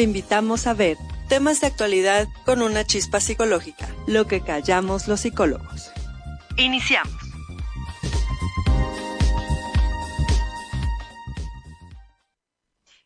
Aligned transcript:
Te 0.00 0.04
invitamos 0.04 0.66
a 0.66 0.72
ver 0.72 0.96
temas 1.28 1.60
de 1.60 1.66
actualidad 1.66 2.26
con 2.46 2.62
una 2.62 2.86
chispa 2.86 3.20
psicológica, 3.20 3.86
lo 4.06 4.26
que 4.26 4.40
callamos 4.40 5.08
los 5.08 5.20
psicólogos. 5.20 5.92
Iniciamos. 6.56 7.12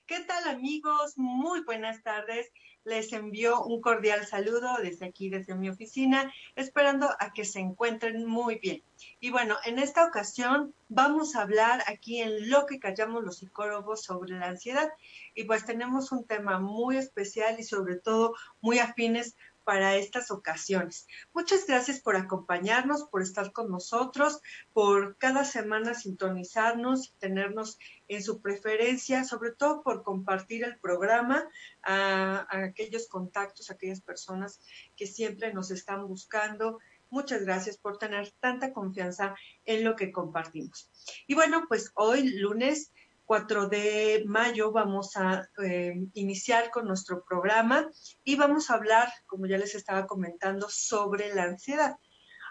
¿Qué 0.06 0.20
tal 0.20 0.46
amigos? 0.46 1.14
Muy 1.16 1.64
buenas 1.64 2.00
tardes. 2.04 2.52
Les 2.84 3.12
envío 3.14 3.62
un 3.64 3.80
cordial 3.80 4.26
saludo 4.26 4.76
desde 4.82 5.06
aquí, 5.06 5.30
desde 5.30 5.54
mi 5.54 5.70
oficina, 5.70 6.30
esperando 6.54 7.08
a 7.18 7.32
que 7.32 7.46
se 7.46 7.58
encuentren 7.58 8.26
muy 8.26 8.58
bien. 8.58 8.82
Y 9.20 9.30
bueno, 9.30 9.56
en 9.64 9.78
esta 9.78 10.04
ocasión 10.04 10.74
vamos 10.88 11.34
a 11.34 11.42
hablar 11.42 11.82
aquí 11.86 12.20
en 12.20 12.50
lo 12.50 12.66
que 12.66 12.78
callamos 12.78 13.24
los 13.24 13.38
psicólogos 13.38 14.04
sobre 14.04 14.38
la 14.38 14.48
ansiedad. 14.48 14.90
Y 15.34 15.44
pues 15.44 15.64
tenemos 15.64 16.12
un 16.12 16.24
tema 16.26 16.58
muy 16.58 16.98
especial 16.98 17.58
y 17.58 17.62
sobre 17.62 17.96
todo 17.96 18.34
muy 18.60 18.78
afines 18.78 19.34
para 19.64 19.96
estas 19.96 20.30
ocasiones. 20.30 21.06
Muchas 21.32 21.66
gracias 21.66 22.00
por 22.00 22.16
acompañarnos, 22.16 23.04
por 23.04 23.22
estar 23.22 23.52
con 23.52 23.70
nosotros, 23.70 24.40
por 24.72 25.16
cada 25.16 25.44
semana 25.44 25.94
sintonizarnos 25.94 27.08
y 27.08 27.12
tenernos 27.18 27.78
en 28.08 28.22
su 28.22 28.40
preferencia, 28.40 29.24
sobre 29.24 29.52
todo 29.52 29.82
por 29.82 30.02
compartir 30.02 30.64
el 30.64 30.78
programa 30.78 31.48
a, 31.82 32.46
aquellos 32.50 33.08
contactos, 33.08 33.70
a 33.70 33.74
aquellas 33.74 34.00
personas 34.00 34.60
que 34.96 35.06
siempre 35.06 35.52
nos 35.52 35.70
están 35.70 36.06
buscando. 36.06 36.78
Muchas 37.10 37.42
gracias 37.42 37.78
por 37.78 37.98
tener 37.98 38.32
tanta 38.40 38.72
confianza 38.72 39.34
en 39.64 39.84
lo 39.84 39.96
que 39.96 40.12
compartimos. 40.12 40.90
Y 41.26 41.34
bueno, 41.34 41.64
pues 41.68 41.92
hoy 41.94 42.28
lunes 42.28 42.92
4 43.24 43.68
de 43.68 44.24
mayo 44.26 44.70
vamos 44.72 45.16
a 45.16 45.48
eh, 45.62 45.94
iniciar 46.12 46.70
con 46.70 46.86
nuestro 46.86 47.24
programa 47.24 47.90
y 48.22 48.36
vamos 48.36 48.70
a 48.70 48.74
hablar, 48.74 49.08
como 49.26 49.46
ya 49.46 49.58
les 49.58 49.74
estaba 49.74 50.06
comentando, 50.06 50.68
sobre 50.68 51.34
la 51.34 51.44
ansiedad. 51.44 51.96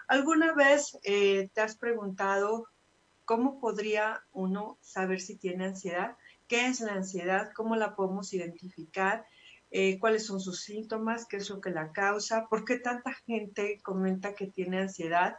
¿Alguna 0.08 0.52
vez 0.54 0.98
eh, 1.04 1.48
te 1.54 1.60
has 1.60 1.76
preguntado 1.76 2.66
cómo 3.24 3.60
podría 3.60 4.22
uno 4.32 4.78
saber 4.82 5.20
si 5.20 5.36
tiene 5.36 5.66
ansiedad? 5.66 6.16
¿Qué 6.48 6.66
es 6.66 6.80
la 6.80 6.92
ansiedad? 6.92 7.50
¿Cómo 7.54 7.76
la 7.76 7.94
podemos 7.94 8.32
identificar? 8.32 9.24
Eh, 9.70 9.98
¿Cuáles 9.98 10.26
son 10.26 10.40
sus 10.40 10.62
síntomas? 10.62 11.26
¿Qué 11.26 11.38
es 11.38 11.48
lo 11.50 11.60
que 11.60 11.70
la 11.70 11.90
causa? 11.92 12.46
¿Por 12.48 12.64
qué 12.64 12.78
tanta 12.78 13.12
gente 13.26 13.80
comenta 13.82 14.34
que 14.34 14.46
tiene 14.46 14.80
ansiedad? 14.80 15.36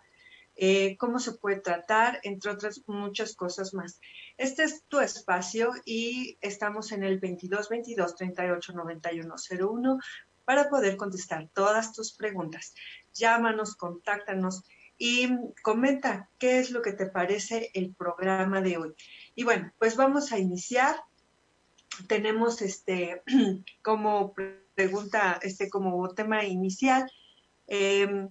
Eh, 0.55 0.95
cómo 0.97 1.19
se 1.19 1.33
puede 1.33 1.59
tratar, 1.59 2.19
entre 2.23 2.51
otras 2.51 2.81
muchas 2.87 3.35
cosas 3.35 3.73
más. 3.73 3.99
Este 4.37 4.63
es 4.63 4.83
tu 4.87 4.99
espacio 4.99 5.73
y 5.83 6.37
estamos 6.41 6.91
en 6.91 7.03
el 7.03 7.19
22 7.19 7.67
22 7.69 8.15
38 8.15 8.73
91 8.73 9.35
01 9.59 9.99
para 10.45 10.69
poder 10.69 10.95
contestar 10.95 11.49
todas 11.53 11.91
tus 11.91 12.13
preguntas. 12.13 12.73
Llámanos, 13.13 13.75
contáctanos 13.75 14.63
y 14.97 15.29
comenta 15.61 16.29
qué 16.37 16.59
es 16.59 16.71
lo 16.71 16.81
que 16.81 16.93
te 16.93 17.07
parece 17.07 17.69
el 17.73 17.93
programa 17.93 18.61
de 18.61 18.77
hoy. 18.77 18.93
Y 19.35 19.43
bueno, 19.43 19.73
pues 19.77 19.97
vamos 19.97 20.31
a 20.31 20.39
iniciar. 20.39 20.95
Tenemos 22.07 22.61
este 22.61 23.23
como 23.81 24.33
pregunta, 24.73 25.39
este 25.41 25.69
como 25.69 26.13
tema 26.13 26.45
inicial, 26.45 27.09
em, 27.67 28.29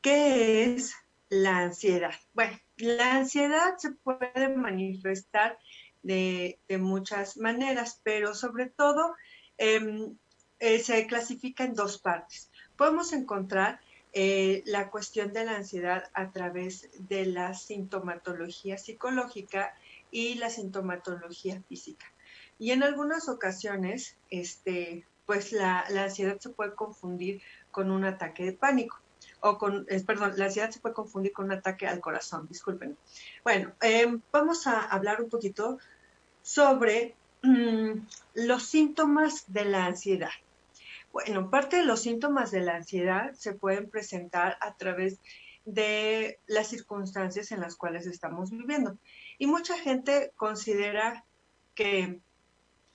¿qué 0.00 0.74
es 0.74 0.94
la 1.34 1.58
ansiedad. 1.58 2.14
Bueno, 2.32 2.56
la 2.76 3.16
ansiedad 3.16 3.76
se 3.76 3.90
puede 3.90 4.48
manifestar 4.48 5.58
de, 6.02 6.58
muchas 6.78 7.36
maneras, 7.36 8.00
pero 8.04 8.34
sobre 8.34 8.66
todo 8.66 9.14
em, 9.58 10.16
eh, 10.60 10.78
se 10.78 11.06
clasifica 11.06 11.64
en 11.64 11.74
dos 11.74 11.98
partes. 11.98 12.50
Podemos 12.76 13.12
encontrar 13.12 13.80
eh, 14.12 14.62
la 14.66 14.90
cuestión 14.90 15.32
de 15.32 15.44
la 15.44 15.56
ansiedad 15.56 16.04
a 16.14 16.30
través 16.30 16.88
de 16.98 17.26
la 17.26 17.54
sintomatología 17.54 18.78
psicológica 18.78 19.74
y 20.12 20.34
la 20.34 20.50
sintomatología 20.50 21.60
física. 21.68 22.06
Y 22.60 22.70
en 22.70 22.84
algunas 22.84 23.28
ocasiones, 23.28 24.16
este, 24.30 25.04
pues 25.26 25.50
la 25.50 25.80
ansiedad 25.80 26.38
se 26.38 26.50
puede 26.50 26.74
confundir 26.74 27.42
con 27.72 27.90
un 27.90 28.04
ataque 28.04 28.44
de 28.44 28.52
pánico 28.52 29.03
o 29.44 29.58
con, 29.58 29.86
perdón, 30.06 30.32
la 30.36 30.46
ansiedad 30.46 30.70
se 30.70 30.80
puede 30.80 30.94
confundir 30.94 31.32
con 31.32 31.44
un 31.44 31.52
ataque 31.52 31.86
al 31.86 32.00
corazón, 32.00 32.48
disculpen. 32.48 32.96
Bueno, 33.42 33.72
em, 33.82 34.22
vamos 34.32 34.66
a 34.66 34.80
hablar 34.80 35.20
un 35.20 35.28
poquito 35.28 35.78
sobre 36.42 37.14
mm, 37.42 37.92
los 38.36 38.62
síntomas 38.62 39.44
de 39.52 39.66
la 39.66 39.84
ansiedad. 39.84 40.30
Bueno, 41.12 41.50
parte 41.50 41.76
de 41.76 41.84
los 41.84 42.00
síntomas 42.00 42.52
de 42.52 42.60
la 42.60 42.76
ansiedad 42.76 43.34
se 43.34 43.52
pueden 43.52 43.90
presentar 43.90 44.56
a 44.62 44.74
través 44.76 45.18
de 45.66 46.38
las 46.46 46.68
circunstancias 46.68 47.52
en 47.52 47.60
las 47.60 47.76
cuales 47.76 48.06
estamos 48.06 48.50
viviendo. 48.50 48.96
Y 49.36 49.46
mucha 49.46 49.76
gente 49.76 50.32
considera 50.36 51.26
que 51.74 52.18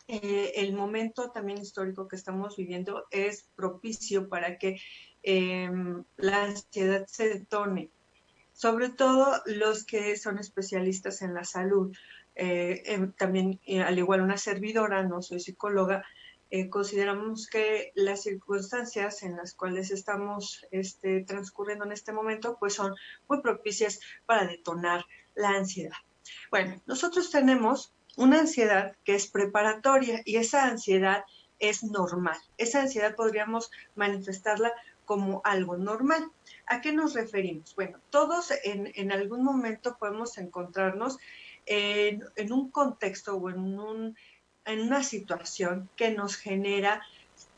eh, 0.08 0.54
el 0.56 0.74
momento 0.74 1.30
también 1.30 1.60
histórico 1.60 2.08
que 2.08 2.16
estamos 2.16 2.58
viviendo 2.58 3.06
es 3.12 3.48
propicio 3.56 4.28
para 4.28 4.58
que 4.58 4.82
Em, 5.24 6.04
la 6.18 6.44
ansiedad 6.44 7.06
se 7.08 7.30
detone. 7.30 7.90
Sobre 8.54 8.90
todo 8.90 9.42
los 9.46 9.86
que 9.86 10.18
son 10.18 10.38
especialistas 10.38 11.22
en 11.22 11.34
la 11.34 11.44
salud. 11.44 11.96
Eh, 12.36 12.84
em, 12.86 13.12
también, 13.14 13.60
al 13.86 13.98
igual 13.98 14.22
una 14.22 14.38
servidora, 14.38 15.04
no 15.04 15.22
soy 15.22 15.40
psicóloga, 15.40 16.04
eh, 16.52 16.70
consideramos 16.70 17.48
que 17.48 17.92
las 17.94 18.24
circunstancias 18.24 19.22
en 19.22 19.38
las 19.38 19.54
cuales 19.54 19.92
estamos 19.92 20.66
este, 20.72 21.24
transcurriendo 21.24 21.86
en 21.86 21.92
este 21.92 22.12
momento, 22.12 22.58
pues 22.60 22.74
son 22.74 22.96
muy 23.28 23.42
propicias 23.42 24.00
para 24.26 24.48
detonar 24.48 25.06
la 25.36 25.50
ansiedad. 25.50 25.98
Bueno, 26.50 26.82
nosotros 26.88 27.30
tenemos 27.30 27.94
una 28.18 28.40
ansiedad 28.40 28.96
que 29.04 29.14
es 29.14 29.28
preparatoria 29.28 30.22
y 30.26 30.38
esa 30.38 30.66
ansiedad 30.66 31.24
es 31.60 31.84
normal. 31.84 32.38
Esa 32.58 32.82
ansiedad 32.82 33.16
podríamos 33.16 33.70
manifestarla 33.96 34.74
como 35.10 35.42
algo 35.44 35.76
normal. 35.76 36.32
¿A 36.68 36.82
qué 36.82 36.92
nos 36.92 37.16
referimos? 37.16 37.74
Bueno, 37.74 37.98
todos 38.12 38.54
en, 38.64 39.12
algún 39.12 39.44
momento 39.44 39.98
podemos 39.98 40.38
encontrarnos 40.38 41.18
en, 41.66 42.22
un 42.52 42.70
contexto 42.70 43.36
o 43.36 43.50
en, 43.50 43.80
un, 43.80 44.16
en, 44.66 44.82
una 44.82 45.02
situación 45.02 45.90
que 45.96 46.12
nos 46.12 46.36
genera 46.36 47.02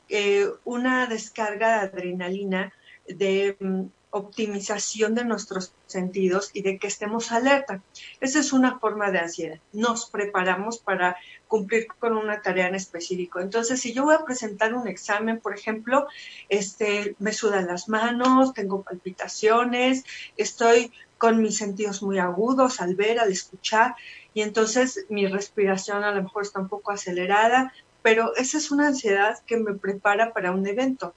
eh, 0.07 0.47
una 0.63 1.07
descarga 1.07 1.71
de 1.71 1.87
adrenalina, 1.87 2.71
de 3.05 3.57
mm, 3.59 3.83
optimización 4.11 5.15
de 5.15 5.23
nuestros 5.23 5.73
sentidos 5.87 6.51
y 6.53 6.61
de 6.61 6.77
que 6.77 6.87
estemos 6.87 7.31
alerta. 7.31 7.81
Esa 8.19 8.39
es 8.39 8.53
una 8.53 8.77
forma 8.77 9.09
de 9.09 9.19
ansiedad. 9.19 9.59
Nos 9.73 10.05
preparamos 10.09 10.77
para 10.77 11.17
cumplir 11.47 11.87
con 11.87 12.17
una 12.17 12.41
tarea 12.41 12.67
en 12.67 12.75
específico. 12.75 13.39
Entonces, 13.39 13.79
si 13.79 13.93
yo 13.93 14.03
voy 14.03 14.15
a 14.15 14.25
presentar 14.25 14.73
un 14.73 14.87
examen, 14.87 15.39
por 15.39 15.55
ejemplo, 15.55 16.07
este, 16.49 17.15
me 17.19 17.31
sudan 17.33 17.67
las 17.67 17.87
manos, 17.87 18.53
tengo 18.53 18.83
palpitaciones, 18.83 20.03
estoy 20.37 20.91
con 21.17 21.41
mis 21.41 21.57
sentidos 21.57 22.03
muy 22.03 22.19
agudos 22.19 22.81
al 22.81 22.95
ver, 22.95 23.19
al 23.19 23.31
escuchar, 23.31 23.95
y 24.33 24.41
entonces 24.41 25.05
mi 25.09 25.27
respiración 25.27 26.03
a 26.03 26.11
lo 26.11 26.23
mejor 26.23 26.43
está 26.43 26.59
un 26.59 26.67
poco 26.67 26.91
acelerada, 26.91 27.73
pero 28.01 28.35
esa 28.35 28.57
es 28.57 28.71
una 28.71 28.87
ansiedad 28.87 29.39
que 29.45 29.57
me 29.57 29.73
prepara 29.73 30.33
para 30.33 30.51
un 30.51 30.67
evento 30.67 31.13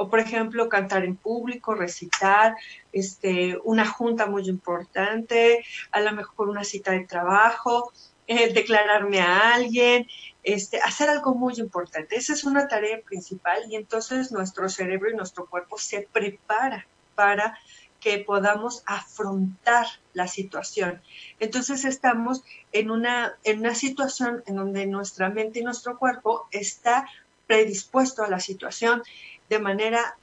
o 0.00 0.08
por 0.08 0.18
ejemplo 0.18 0.70
cantar 0.70 1.04
en 1.04 1.14
público, 1.14 1.74
recitar, 1.74 2.56
este, 2.90 3.58
una 3.64 3.86
junta 3.86 4.24
muy 4.24 4.48
importante, 4.48 5.62
a 5.92 6.00
lo 6.00 6.12
mejor 6.12 6.48
una 6.48 6.64
cita 6.64 6.92
de 6.92 7.04
trabajo, 7.04 7.92
eh, 8.26 8.50
declararme 8.50 9.20
a 9.20 9.52
alguien, 9.52 10.06
este, 10.42 10.80
hacer 10.80 11.10
algo 11.10 11.34
muy 11.34 11.52
importante. 11.58 12.16
Esa 12.16 12.32
es 12.32 12.44
una 12.44 12.66
tarea 12.66 13.02
principal 13.02 13.64
y 13.68 13.76
entonces 13.76 14.32
nuestro 14.32 14.70
cerebro 14.70 15.10
y 15.10 15.16
nuestro 15.16 15.44
cuerpo 15.44 15.76
se 15.76 16.08
prepara 16.10 16.86
para 17.14 17.58
que 18.00 18.20
podamos 18.20 18.82
afrontar 18.86 19.86
la 20.14 20.28
situación. 20.28 21.02
Entonces 21.40 21.84
estamos 21.84 22.42
en 22.72 22.90
una, 22.90 23.34
en 23.44 23.58
una 23.58 23.74
situación 23.74 24.42
en 24.46 24.56
donde 24.56 24.86
nuestra 24.86 25.28
mente 25.28 25.58
y 25.58 25.62
nuestro 25.62 25.98
cuerpo 25.98 26.48
está 26.52 27.06
predispuesto 27.46 28.22
a 28.22 28.30
la 28.30 28.40
situación 28.40 29.02
de 29.50 29.58
manera 29.58 30.16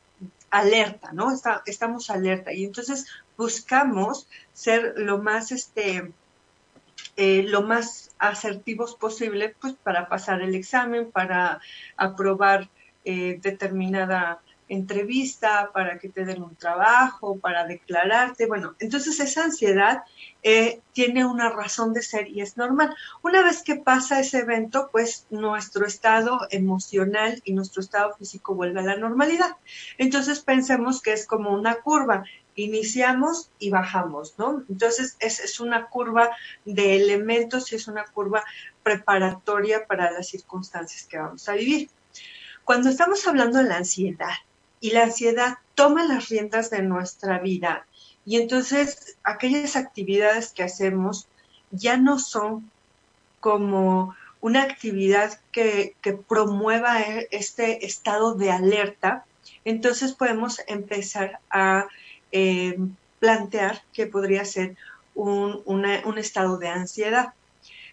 alerta, 0.49 1.11
¿no? 1.11 1.27
estamos 1.65 2.09
alerta 2.09 2.53
y 2.53 2.63
entonces 2.63 3.05
buscamos 3.37 4.27
ser 4.53 4.93
lo 4.97 5.19
más, 5.19 5.51
este, 5.51 6.11
eh, 7.17 7.43
lo 7.43 7.61
más 7.61 8.15
asertivos 8.17 8.95
posible, 8.95 9.55
pues 9.61 9.73
para 9.73 10.07
pasar 10.07 10.41
el 10.41 10.55
examen, 10.55 11.11
para 11.11 11.59
aprobar 11.97 12.69
eh, 13.05 13.37
determinada 13.41 14.39
entrevista, 14.69 15.71
para 15.73 15.97
que 15.97 16.09
te 16.09 16.25
den 16.25 16.43
un 16.43 16.55
trabajo, 16.55 17.39
para 17.39 17.65
declararte. 17.65 18.47
Bueno, 18.47 18.75
entonces 18.79 19.19
esa 19.19 19.45
ansiedad 19.45 20.03
eh, 20.43 20.81
tiene 20.93 21.25
una 21.25 21.49
razón 21.49 21.93
de 21.93 22.01
ser 22.01 22.27
y 22.27 22.41
es 22.41 22.57
normal. 22.57 22.95
Una 23.21 23.43
vez 23.43 23.63
que 23.63 23.75
pasa 23.75 24.19
ese 24.19 24.39
evento, 24.39 24.89
pues 24.91 25.25
nuestro 25.29 25.85
estado 25.85 26.39
emocional 26.51 27.41
y 27.45 27.53
nuestro 27.53 27.81
estado 27.81 28.15
físico 28.15 28.55
vuelve 28.55 28.81
a 28.81 28.83
la 28.83 28.97
normalidad. 28.97 29.55
Entonces 29.97 30.39
pensemos 30.41 31.01
que 31.01 31.13
es 31.13 31.25
como 31.25 31.51
una 31.51 31.75
curva. 31.75 32.23
Iniciamos 32.55 33.51
y 33.59 33.69
bajamos, 33.69 34.33
¿no? 34.39 34.63
Entonces 34.67 35.15
es, 35.19 35.39
es 35.39 35.59
una 35.59 35.85
curva 35.87 36.31
de 36.65 36.95
elementos 36.95 37.71
y 37.71 37.75
es 37.75 37.87
una 37.87 38.03
curva 38.05 38.43
preparatoria 38.81 39.85
para 39.85 40.11
las 40.11 40.27
circunstancias 40.27 41.03
que 41.07 41.19
vamos 41.19 41.47
a 41.47 41.53
vivir. 41.53 41.89
Cuando 42.63 42.89
estamos 42.89 43.25
hablando 43.27 43.59
de 43.59 43.65
la 43.65 43.77
ansiedad 43.77 44.33
y 44.79 44.91
la 44.91 45.03
ansiedad 45.03 45.57
toma 45.75 46.05
las 46.05 46.29
riendas 46.29 46.69
de 46.69 46.81
nuestra 46.81 47.39
vida. 47.39 47.85
Y 48.25 48.37
entonces 48.37 49.17
aquellas 49.23 49.75
actividades 49.75 50.51
que 50.51 50.63
hacemos 50.63 51.27
ya 51.71 51.97
no 51.97 52.19
son 52.19 52.69
como 53.39 54.15
una 54.41 54.63
actividad 54.63 55.39
que, 55.51 55.95
promueva 56.27 57.01
e, 57.01 57.27
este 57.31 57.85
estado 57.85 58.35
de 58.35 58.51
alerta, 58.51 59.25
entonces 59.65 60.13
podemos 60.13 60.61
empezar 60.67 61.39
a 61.49 61.87
eh, 62.31 62.77
plantear 63.19 63.81
que 63.93 64.07
podría 64.07 64.45
ser 64.45 64.75
un, 65.15 65.61
un 65.65 66.17
estado 66.17 66.57
de 66.57 66.67
ansiedad. 66.67 67.33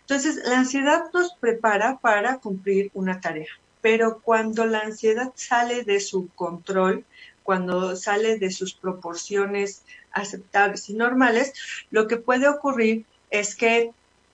Entonces, 0.01 0.37
la 0.45 0.59
ansiedad 0.59 1.05
nos 1.15 1.33
prepara 1.35 1.99
para 1.99 2.39
cumplir 2.39 2.91
una 2.93 3.21
tarea 3.21 3.49
pero 3.85 4.23
cuando 4.23 4.65
la 4.65 4.81
ansiedad 4.81 5.33
sale 5.35 5.85
de 5.85 6.01
su 6.01 6.31
control, 6.35 7.05
cuando 7.43 7.97
sale 7.97 8.39
de 8.39 8.51
sus 8.51 8.73
proporciones 8.73 9.83
aceptables 10.11 10.89
y 10.89 10.95
normales, 10.95 11.53
lo 11.91 12.07
que 12.07 12.17
puede 12.17 12.49
ocurrir 12.49 13.05
es 13.29 13.55
que 13.55 13.91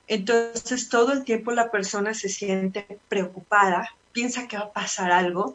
entonces 0.06 0.88
todo 0.88 1.12
el 1.12 1.24
tiempo 1.24 1.50
la 1.50 1.72
persona 1.72 2.14
se 2.14 2.28
siente 2.28 3.00
preocupada, 3.08 3.92
piensa 4.12 4.46
que 4.46 4.56
va 4.56 4.66
a 4.66 4.72
pasar 4.72 5.10
algo, 5.10 5.54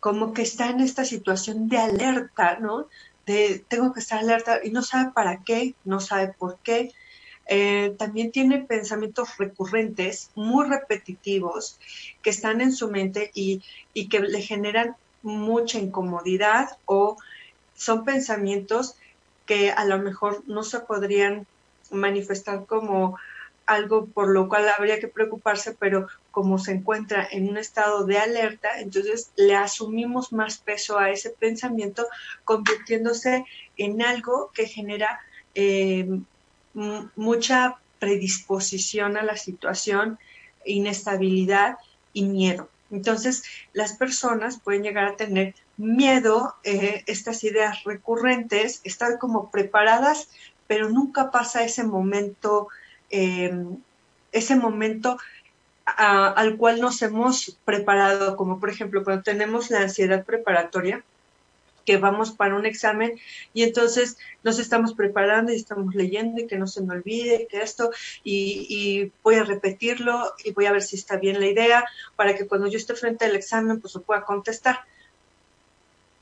como 0.00 0.32
que 0.32 0.42
está 0.42 0.70
en 0.70 0.80
esta 0.80 1.04
situación 1.04 1.68
de 1.68 1.78
alerta, 1.78 2.58
¿no? 2.58 2.88
De 3.24 3.64
tengo 3.68 3.92
que 3.92 4.00
estar 4.00 4.18
alerta 4.18 4.58
y 4.64 4.70
no 4.70 4.82
sabe 4.82 5.12
para 5.12 5.44
qué, 5.44 5.76
no 5.84 6.00
sabe 6.00 6.34
por 6.36 6.58
qué, 6.64 6.90
eh, 7.46 7.94
también 7.98 8.30
tiene 8.30 8.60
pensamientos 8.60 9.36
recurrentes, 9.38 10.30
muy 10.34 10.68
repetitivos, 10.68 11.78
que 12.22 12.30
están 12.30 12.60
en 12.60 12.72
su 12.72 12.90
mente 12.90 13.30
y, 13.34 13.62
y 13.94 14.08
que 14.08 14.20
le 14.20 14.40
generan 14.40 14.96
mucha 15.22 15.78
incomodidad 15.78 16.76
o 16.86 17.16
son 17.74 18.04
pensamientos 18.04 18.96
que 19.46 19.70
a 19.70 19.84
lo 19.84 19.98
mejor 19.98 20.42
no 20.46 20.62
se 20.62 20.80
podrían 20.80 21.46
manifestar 21.90 22.64
como 22.66 23.18
algo 23.66 24.06
por 24.06 24.28
lo 24.28 24.48
cual 24.48 24.68
habría 24.68 25.00
que 25.00 25.08
preocuparse, 25.08 25.74
pero 25.78 26.08
como 26.30 26.58
se 26.58 26.72
encuentra 26.72 27.26
en 27.30 27.48
un 27.48 27.56
estado 27.56 28.04
de 28.04 28.18
alerta, 28.18 28.80
entonces 28.80 29.30
le 29.36 29.54
asumimos 29.54 30.32
más 30.32 30.58
peso 30.58 30.98
a 30.98 31.10
ese 31.10 31.30
pensamiento, 31.30 32.06
convirtiéndose 32.44 33.44
en 33.76 34.02
algo 34.02 34.50
que 34.54 34.66
genera 34.66 35.20
eh, 35.54 36.08
mucha 36.74 37.76
predisposición 37.98 39.16
a 39.16 39.22
la 39.22 39.36
situación, 39.36 40.18
inestabilidad 40.64 41.78
y 42.12 42.24
miedo. 42.24 42.68
Entonces, 42.90 43.44
las 43.72 43.94
personas 43.94 44.60
pueden 44.60 44.82
llegar 44.82 45.06
a 45.06 45.16
tener 45.16 45.54
miedo, 45.76 46.54
eh, 46.64 47.02
estas 47.06 47.42
ideas 47.44 47.84
recurrentes, 47.84 48.80
estar 48.84 49.18
como 49.18 49.50
preparadas, 49.50 50.28
pero 50.66 50.90
nunca 50.90 51.30
pasa 51.30 51.64
ese 51.64 51.84
momento, 51.84 52.68
em, 53.10 53.78
ese 54.32 54.56
momento 54.56 55.18
al 55.84 56.56
cual 56.56 56.80
nos 56.80 57.02
hemos 57.02 57.58
preparado, 57.64 58.36
como 58.36 58.60
por 58.60 58.70
ejemplo 58.70 59.02
cuando 59.04 59.22
tenemos 59.22 59.70
la 59.70 59.80
ansiedad 59.80 60.24
preparatoria, 60.24 61.04
que 61.84 61.96
vamos 61.96 62.32
para 62.32 62.54
un 62.54 62.66
examen 62.66 63.18
y 63.52 63.62
entonces 63.62 64.18
nos 64.42 64.58
estamos 64.58 64.94
preparando 64.94 65.52
y 65.52 65.56
estamos 65.56 65.94
leyendo 65.94 66.40
y 66.40 66.46
que 66.46 66.58
no 66.58 66.66
se 66.66 66.82
me 66.82 66.94
olvide 66.94 67.46
que 67.50 67.62
esto 67.62 67.90
y, 68.24 69.12
voy 69.22 69.36
a 69.36 69.44
repetirlo 69.44 70.32
y 70.44 70.52
voy 70.52 70.66
a 70.66 70.72
ver 70.72 70.82
si 70.82 70.96
está 70.96 71.16
bien 71.16 71.40
la 71.40 71.46
idea 71.46 71.84
para 72.16 72.34
que 72.34 72.46
cuando 72.46 72.66
yo 72.66 72.78
esté 72.78 72.94
frente 72.94 73.24
al 73.24 73.36
examen 73.36 73.80
pues 73.80 73.94
lo 73.94 74.02
pueda 74.02 74.24
contestar. 74.24 74.80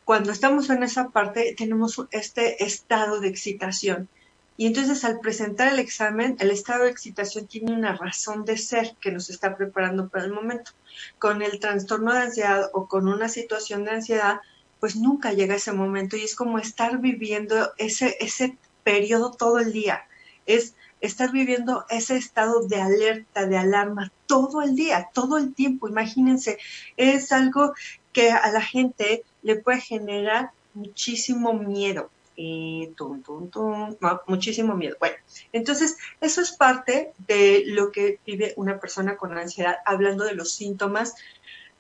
Cuando 0.04 0.32
estamos 0.32 0.70
en 0.70 0.82
esa 0.82 1.08
parte 1.10 1.54
tenemos 1.56 2.00
este 2.10 2.64
estado 2.64 3.20
de 3.20 3.28
excitación 3.28 4.08
y 4.56 4.66
entonces 4.66 5.04
al 5.04 5.20
presentar 5.20 5.72
el 5.72 5.78
examen 5.78 6.36
el 6.38 6.50
estado 6.50 6.84
de 6.84 6.90
excitación 6.90 7.46
tiene 7.46 7.72
una 7.72 7.96
razón 7.96 8.44
de 8.44 8.58
ser 8.58 8.94
que 9.00 9.10
nos 9.10 9.30
está 9.30 9.56
preparando 9.56 10.08
para 10.08 10.24
el 10.24 10.32
momento. 10.32 10.72
Con 11.18 11.40
el 11.42 11.60
trastorno 11.60 12.12
de 12.12 12.20
ansiedad 12.20 12.68
o 12.74 12.86
con 12.86 13.08
una 13.08 13.28
situación 13.28 13.84
de 13.84 13.92
ansiedad 13.92 14.40
pues 14.80 14.96
nunca 14.96 15.32
llega 15.32 15.54
ese 15.54 15.72
momento 15.72 16.16
y 16.16 16.22
es 16.22 16.34
como 16.34 16.58
estar 16.58 16.98
viviendo 16.98 17.72
ese, 17.76 18.16
ese 18.18 18.56
periodo 18.82 19.30
todo 19.30 19.58
el 19.58 19.72
día. 19.72 20.06
Es 20.46 20.74
estar 21.00 21.30
viviendo 21.30 21.84
ese 21.88 22.16
estado 22.16 22.66
de 22.66 22.80
alerta, 22.80 23.46
de 23.46 23.58
alarma 23.58 24.12
todo 24.26 24.62
el 24.62 24.74
día, 24.74 25.10
todo 25.12 25.38
el 25.38 25.54
tiempo. 25.54 25.88
Imagínense, 25.88 26.58
es 26.96 27.30
algo 27.32 27.74
que 28.12 28.30
a 28.30 28.50
la 28.50 28.62
gente 28.62 29.22
le 29.42 29.56
puede 29.56 29.80
generar 29.80 30.50
muchísimo 30.74 31.52
miedo. 31.52 32.10
Y 32.42 32.94
tum, 32.96 33.22
tum, 33.22 33.50
tum, 33.50 33.96
muchísimo 34.26 34.74
miedo. 34.74 34.96
Bueno, 34.98 35.16
entonces 35.52 35.98
eso 36.22 36.40
es 36.40 36.52
parte 36.52 37.12
de 37.18 37.64
lo 37.66 37.92
que 37.92 38.18
vive 38.24 38.54
una 38.56 38.80
persona 38.80 39.18
con 39.18 39.36
ansiedad, 39.36 39.76
hablando 39.84 40.24
de 40.24 40.34
los 40.34 40.54
síntomas 40.54 41.14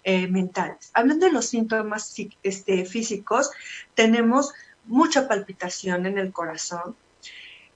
eh, 0.04 0.28
mentales. 0.28 0.90
Hablando 0.94 1.26
de 1.26 1.32
los 1.32 1.46
síntomas 1.46 2.14
este, 2.42 2.84
físicos, 2.84 3.50
tenemos 3.94 4.52
mucha 4.86 5.28
palpitación 5.28 6.06
en 6.06 6.18
el 6.18 6.32
corazón, 6.32 6.96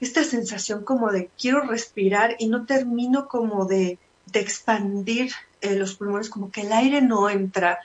esta 0.00 0.25
sensación 0.25 0.85
como 0.85 1.12
de 1.12 1.31
quiero 1.38 1.62
respirar 1.62 2.37
y 2.38 2.49
no 2.49 2.66
termino 2.66 3.28
como 3.28 3.66
de, 3.66 3.99
expandir 4.33 5.31
eh, 5.61 5.76
los 5.76 5.95
pulmones, 5.95 6.28
como 6.28 6.50
que 6.50 6.62
el 6.62 6.73
aire 6.73 7.00
no 7.00 7.31
entra, 7.31 7.78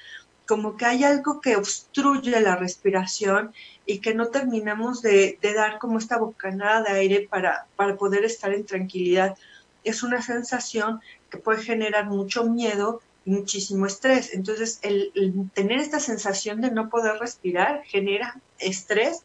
como 0.47 0.77
que 0.77 0.85
hay 0.85 1.03
algo 1.03 1.41
que 1.41 1.55
obstruye 1.55 2.41
la 2.41 2.55
respiración 2.55 3.53
y 3.85 3.99
que 3.99 4.15
no 4.15 4.29
terminamos 4.29 5.03
de, 5.03 5.37
dar 5.55 5.77
como 5.77 5.99
esta 5.99 6.17
bocanada 6.17 6.81
de 6.81 6.91
aire 6.91 7.27
para, 7.29 7.67
para 7.75 7.97
poder 7.97 8.25
estar 8.25 8.51
en 8.51 8.65
tranquilidad. 8.65 9.37
Es 9.83 10.01
una 10.01 10.23
sensación 10.23 11.01
que 11.29 11.37
puede 11.37 11.61
generar 11.61 12.07
mucho 12.07 12.45
miedo 12.45 13.01
muchísimo 13.25 13.85
estrés. 13.85 14.33
Entonces, 14.33 14.79
el, 14.81 15.11
tener 15.53 15.79
esta 15.79 15.99
sensación 15.99 16.61
de 16.61 16.71
no 16.71 16.89
poder 16.89 17.19
respirar 17.19 17.83
genera 17.85 18.39
estrés, 18.59 19.23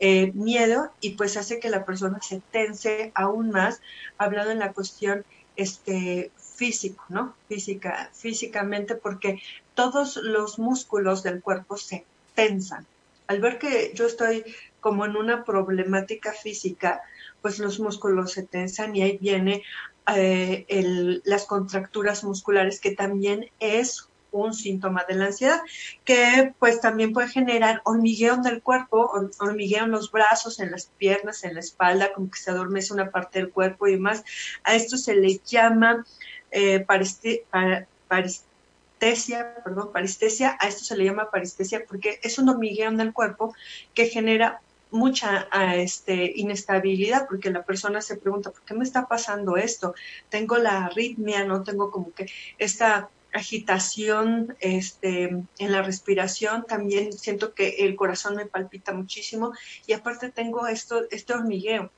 eh, 0.00 0.32
miedo 0.32 0.90
y 1.00 1.10
pues 1.10 1.36
hace 1.36 1.60
que 1.60 1.70
la 1.70 1.84
persona 1.84 2.18
se 2.20 2.42
tense 2.50 3.12
aún 3.14 3.50
más, 3.50 3.80
hablando 4.18 4.50
en 4.50 4.58
la 4.58 4.72
cuestión 4.72 5.24
este, 5.54 6.32
físico, 6.36 7.04
¿no? 7.08 7.34
Física, 7.48 8.10
físicamente, 8.12 8.96
porque 8.96 9.40
todos 9.74 10.16
los 10.16 10.58
músculos 10.58 11.22
del 11.22 11.40
cuerpo 11.40 11.76
se 11.76 12.04
tensan. 12.34 12.86
Al 13.28 13.40
ver 13.40 13.58
que 13.58 13.92
yo 13.94 14.06
estoy 14.06 14.44
como 14.80 15.04
en 15.04 15.16
una 15.16 15.44
problemática 15.44 16.32
física, 16.32 17.00
pues 17.40 17.58
los 17.58 17.80
músculos 17.80 18.32
se 18.32 18.42
tensan 18.42 18.94
y 18.96 19.02
ahí 19.02 19.18
viene 19.18 19.62
eh, 20.14 21.20
las 21.24 21.46
contracturas 21.46 22.24
musculares, 22.24 22.80
que 22.80 22.92
también 22.92 23.50
es 23.60 24.08
un 24.32 24.54
síntoma 24.54 25.04
de 25.06 25.14
la 25.14 25.26
ansiedad, 25.26 25.60
que 26.04 26.54
pues 26.58 26.80
también 26.80 27.12
puede 27.12 27.28
generar 27.28 27.82
hormigueo 27.84 28.34
en 28.34 28.46
el 28.46 28.62
cuerpo, 28.62 29.12
hormigueo 29.38 29.84
en 29.84 29.90
los 29.90 30.10
brazos, 30.10 30.58
en 30.58 30.70
las 30.70 30.86
piernas, 30.86 31.44
en 31.44 31.54
la 31.54 31.60
espalda, 31.60 32.12
como 32.12 32.30
que 32.30 32.40
se 32.40 32.50
adormece 32.50 32.94
una 32.94 33.10
parte 33.10 33.38
del 33.38 33.50
cuerpo 33.50 33.86
y 33.86 33.92
demás. 33.92 34.24
A 34.64 34.74
esto 34.74 34.96
se 34.96 35.14
le 35.14 35.38
llama 35.44 36.04
eh, 36.50 36.84
perdón, 39.64 39.90
a 39.94 40.68
esto 40.68 40.84
se 40.84 40.96
le 40.96 41.04
llama 41.04 41.30
parestesia 41.30 41.84
porque 41.86 42.20
es 42.22 42.38
un 42.38 42.48
hormigueo 42.48 42.88
en 42.88 43.00
el 43.00 43.12
cuerpo 43.12 43.54
que 43.94 44.06
genera 44.06 44.60
mucha 44.92 45.48
este, 45.74 46.32
inestabilidad 46.36 47.26
porque 47.26 47.50
la 47.50 47.64
persona 47.64 48.00
se 48.00 48.16
pregunta, 48.16 48.50
¿por 48.50 48.62
qué 48.62 48.74
me 48.74 48.84
está 48.84 49.08
pasando 49.08 49.56
esto? 49.56 49.94
Tengo 50.28 50.58
la 50.58 50.86
arritmia, 50.86 51.44
¿no? 51.44 51.62
Tengo 51.62 51.90
como 51.90 52.12
que 52.12 52.26
esta 52.58 53.08
agitación 53.32 54.54
este, 54.60 55.24
en 55.58 55.72
la 55.72 55.82
respiración, 55.82 56.64
también 56.68 57.12
siento 57.12 57.54
que 57.54 57.86
el 57.86 57.96
corazón 57.96 58.36
me 58.36 58.46
palpita 58.46 58.92
muchísimo 58.92 59.52
y 59.86 59.94
aparte 59.94 60.30
tengo 60.30 60.66
esto, 60.66 61.02
este 61.10 61.32
hormigueo. 61.32 61.90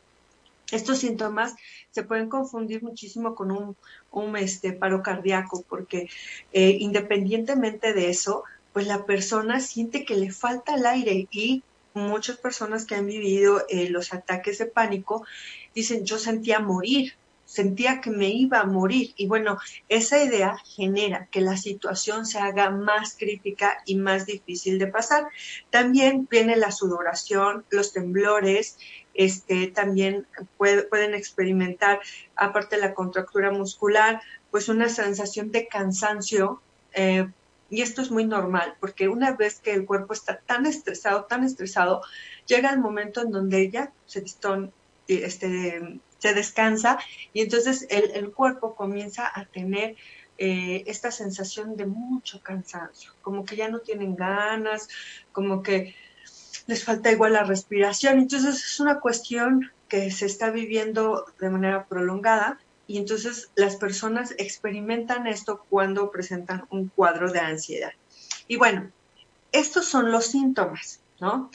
Estos 0.71 0.99
síntomas 0.99 1.55
se 1.91 2.05
pueden 2.05 2.29
confundir 2.29 2.83
muchísimo 2.83 3.35
con 3.35 3.51
un, 3.51 3.77
un 4.11 4.37
este, 4.37 4.73
paro 4.73 5.03
cardíaco 5.03 5.65
porque 5.69 6.09
eh, 6.53 6.77
independientemente 6.81 7.93
de 7.93 8.09
eso, 8.09 8.45
pues 8.73 8.87
la 8.87 9.05
persona 9.05 9.61
siente 9.61 10.05
que 10.05 10.17
le 10.17 10.31
falta 10.31 10.77
el 10.77 10.87
aire 10.87 11.29
y 11.31 11.63
muchas 11.95 12.37
personas 12.37 12.85
que 12.85 12.97
han 12.97 13.07
vivido 13.07 13.65
eh, 13.69 13.89
los 13.89 14.13
ataques 14.13 14.59
de 14.59 14.67
pánico 14.67 15.25
dicen 15.75 16.05
yo 16.05 16.19
sentía 16.19 16.61
morir, 16.61 17.15
sentía 17.45 18.01
que 18.01 18.11
me 18.11 18.29
iba 18.29 18.61
a 18.61 18.67
morir. 18.67 19.13
Y 19.17 19.27
bueno, 19.27 19.59
esa 19.89 20.23
idea 20.23 20.57
genera 20.65 21.29
que 21.31 21.41
la 21.41 21.57
situación 21.57 22.27
se 22.27 22.39
haga 22.39 22.71
más 22.71 23.17
crítica 23.19 23.83
y 23.87 23.97
más 23.97 24.27
difícil 24.27 24.79
de 24.79 24.89
pasar. 24.89 25.29
También 25.71 26.27
viene 26.31 26.57
la 26.57 26.73
sudoración, 26.73 27.65
los 27.71 27.93
temblores, 27.93 28.79
este, 29.15 29.69
también 29.69 30.27
pueden 30.59 31.15
experimentar, 31.15 32.01
aparte 32.35 32.77
de 32.77 32.83
la 32.83 32.95
contractura 32.95 33.53
muscular, 33.53 34.21
pues 34.51 34.69
una 34.69 34.89
sensación 34.89 35.53
de 35.53 35.69
cansancio. 35.69 36.61
Eh, 36.93 37.29
y 37.71 37.83
esto 37.83 38.03
es 38.03 38.11
muy 38.11 38.25
normal, 38.25 38.75
porque 38.81 39.09
una 39.09 39.33
vez 39.33 39.61
que 39.61 39.73
el 39.73 39.87
cuerpo 39.87 40.13
está 40.13 40.39
tan 40.39 40.67
estresado, 40.67 41.25
tan 41.25 41.45
estresado, 41.45 42.03
llega 42.47 42.71
el 42.71 42.79
momento 42.79 43.23
en 43.23 43.31
donde 43.31 43.71
ya 43.71 43.93
se, 44.07 44.25
este, 45.09 46.01
se 46.19 46.35
descansa 46.35 46.99
y 47.33 47.41
entonces 47.41 47.87
el, 47.91 48.33
cuerpo 48.33 48.75
comienza 48.75 49.31
a 49.33 49.47
tener 49.47 49.97
eh, 50.39 50.85
esta 50.87 51.11
sensación 51.11 51.77
de 51.77 51.87
mucho 51.87 52.41
cansancio, 52.43 53.13
como 53.23 53.45
que 53.45 53.57
ya 53.57 53.69
no 53.69 53.81
tienen 53.81 54.17
ganas, 54.17 54.89
como 55.33 55.63
que 55.63 55.95
les 56.67 56.85
falta 56.85 57.13
igual 57.13 57.35
la 57.35 57.45
respiración. 57.45 58.19
Entonces 58.19 58.65
es 58.65 58.81
una 58.81 59.01
cuestión 59.01 59.71
que 59.89 60.11
se 60.11 60.27
está 60.27 60.51
viviendo 60.51 61.27
de 61.39 61.51
manera 61.51 61.87
prolongada 61.87 62.59
y 62.87 62.99
entonces 62.99 63.51
las 63.55 63.77
personas 63.77 64.35
experimentan 64.39 65.27
esto 65.27 65.65
cuando 65.71 66.11
presentan 66.11 66.67
un 66.71 66.89
cuadro 66.89 67.33
de 67.33 67.41
ansiedad. 67.41 67.93
Y 68.47 68.57
bueno, 68.57 68.91
estos 69.53 69.87
son 69.87 70.11
los 70.11 70.27
síntomas, 70.27 71.01
¿no? 71.21 71.51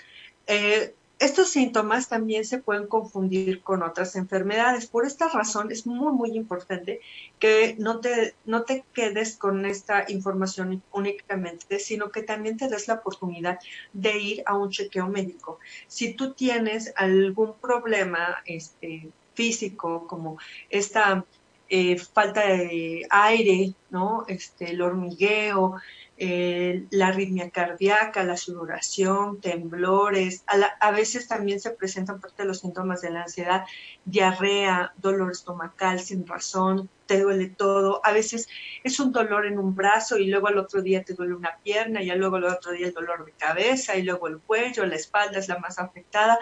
Eh, 0.47 0.95
estos 1.19 1.49
síntomas 1.49 2.07
también 2.07 2.45
se 2.45 2.59
pueden 2.59 2.87
confundir 2.87 3.61
con 3.61 3.83
otras 3.83 4.15
enfermedades. 4.15 4.87
Por 4.87 5.05
esta 5.05 5.27
razón 5.27 5.69
es 5.69 5.85
muy, 5.85 6.13
muy 6.13 6.31
importante 6.37 7.01
que 7.39 7.75
no 7.77 7.99
te, 7.99 8.35
no 8.45 8.63
te 8.63 8.85
quedes 8.93 9.35
con 9.35 9.65
esta 9.65 10.05
información 10.07 10.81
únicamente, 10.93 11.79
sino 11.79 12.09
que 12.09 12.23
también 12.23 12.55
te 12.55 12.69
des 12.69 12.87
la 12.87 12.95
oportunidad 12.95 13.59
de 13.91 14.17
ir 14.17 14.43
a 14.45 14.57
un 14.57 14.69
chequeo 14.69 15.09
médico. 15.09 15.59
Si 15.87 16.13
tú 16.13 16.33
tienes 16.33 16.93
algún 16.95 17.53
problema 17.55 18.37
este, 18.45 19.09
físico, 19.39 20.05
como 20.05 20.37
esta 20.69 21.23
eh, 21.69 21.97
falta 21.97 22.41
de 22.45 23.07
aire, 23.09 23.73
¿no? 23.89 24.25
Este, 24.27 24.71
el 24.71 24.81
hormigueo, 24.81 25.75
eh, 26.17 26.83
la 26.89 27.07
arritmia 27.07 27.49
cardíaca, 27.49 28.25
la 28.25 28.35
sudoración, 28.35 29.39
temblores. 29.39 30.43
A, 30.81 30.91
veces 30.91 31.29
también 31.29 31.61
se 31.61 31.71
presentan 31.71 32.19
parte 32.19 32.41
de 32.43 32.49
los 32.49 32.59
síntomas 32.59 33.01
de 33.01 33.11
la 33.11 33.21
ansiedad, 33.21 33.63
diarrea, 34.03 34.91
dolor 34.97 35.31
estomacal 35.31 36.01
sin 36.01 36.27
razón, 36.27 36.89
te 37.05 37.21
duele 37.21 37.47
todo. 37.47 38.01
A 38.03 38.11
veces 38.11 38.49
es 38.83 38.99
un 38.99 39.13
dolor 39.13 39.45
en 39.45 39.57
un 39.57 39.73
brazo 39.73 40.17
y 40.17 40.27
luego 40.27 40.47
al 40.47 40.57
otro 40.57 40.81
día 40.81 41.03
te 41.03 41.13
duele 41.13 41.35
una 41.35 41.59
pierna 41.63 42.01
y 42.01 42.09
luego 42.09 42.35
al 42.35 42.45
otro 42.45 42.73
día 42.73 42.87
el 42.87 42.93
dolor 42.93 43.25
de 43.25 43.31
cabeza 43.31 43.95
y 43.95 44.03
luego 44.03 44.27
el 44.27 44.39
cuello, 44.39 44.85
la 44.85 44.95
espalda 44.95 45.39
es 45.39 45.47
la 45.47 45.59
más 45.59 45.79
afectada. 45.79 46.37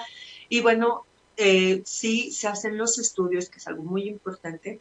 Y 0.49 0.61
bueno, 0.61 1.05
eh, 1.37 1.81
sí 1.85 2.31
se 2.31 2.47
hacen 2.47 2.77
los 2.77 2.99
estudios, 2.99 3.49
que 3.49 3.59
es 3.59 3.67
algo 3.67 3.83
muy 3.83 4.07
importante, 4.07 4.79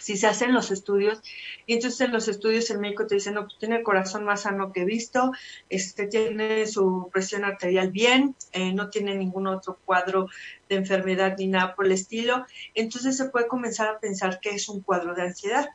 si 0.00 0.16
se 0.16 0.26
hacen 0.26 0.54
los 0.54 0.70
estudios, 0.70 1.20
y 1.66 1.74
entonces 1.74 2.00
en 2.00 2.12
los 2.12 2.26
estudios 2.26 2.70
el 2.70 2.78
médico 2.78 3.06
te 3.06 3.16
dice, 3.16 3.32
no, 3.32 3.44
pues 3.44 3.58
tiene 3.58 3.76
el 3.76 3.82
corazón 3.82 4.24
más 4.24 4.42
sano 4.42 4.72
que 4.72 4.86
visto, 4.86 5.32
este, 5.68 6.06
tiene 6.06 6.66
su 6.66 7.10
presión 7.12 7.44
arterial 7.44 7.90
bien, 7.90 8.34
eh, 8.52 8.72
no 8.72 8.88
tiene 8.88 9.14
ningún 9.14 9.46
otro 9.46 9.78
cuadro 9.84 10.28
de 10.70 10.76
enfermedad 10.76 11.36
ni 11.38 11.48
nada 11.48 11.74
por 11.74 11.84
el 11.84 11.92
estilo, 11.92 12.46
entonces 12.74 13.16
se 13.16 13.26
puede 13.26 13.46
comenzar 13.46 13.88
a 13.88 13.98
pensar 13.98 14.40
que 14.40 14.50
es 14.50 14.70
un 14.70 14.80
cuadro 14.80 15.14
de 15.14 15.22
ansiedad. 15.22 15.68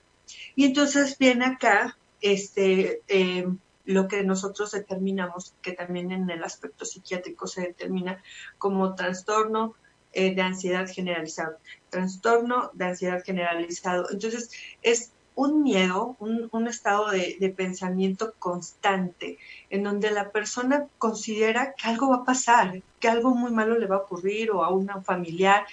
Y 0.56 0.66
entonces 0.66 1.20
viene 1.20 1.46
acá 1.46 1.96
este, 2.20 3.02
em, 3.08 3.60
lo 3.86 4.08
que 4.08 4.24
nosotros 4.24 4.72
determinamos, 4.72 5.54
que 5.62 5.74
también 5.74 6.12
en 6.12 6.28
el 6.32 6.44
aspecto 6.44 6.86
psiquiátrico 6.86 7.46
se 7.46 7.62
determina 7.62 8.24
como 8.58 8.96
trastorno 8.96 9.76
eh, 10.16 10.34
de 10.34 10.42
ansiedad 10.42 10.88
generalizado, 10.92 11.58
trastorno 11.90 12.72
de 12.74 12.86
ansiedad 12.86 13.22
generalizado. 13.24 14.08
Entonces, 14.10 14.50
es 14.82 15.12
un 15.36 15.62
miedo, 15.64 16.16
un, 16.20 16.68
estado 16.68 17.12
de, 17.12 17.54
pensamiento 17.56 18.34
constante, 18.40 19.38
en 19.70 19.84
donde 19.84 20.12
la 20.12 20.32
persona 20.32 20.88
considera 20.98 21.74
que 21.74 21.90
algo 21.90 22.10
va 22.10 22.18
a 22.18 22.24
pasar, 22.24 22.82
que 23.00 23.10
algo 23.10 23.36
muy 23.36 23.52
malo 23.52 23.78
le 23.78 23.88
va 23.88 23.98
a 23.98 24.00
ocurrir 24.00 24.52
o 24.52 24.64
a 24.64 24.70
un 24.70 24.90
familiar. 25.04 25.66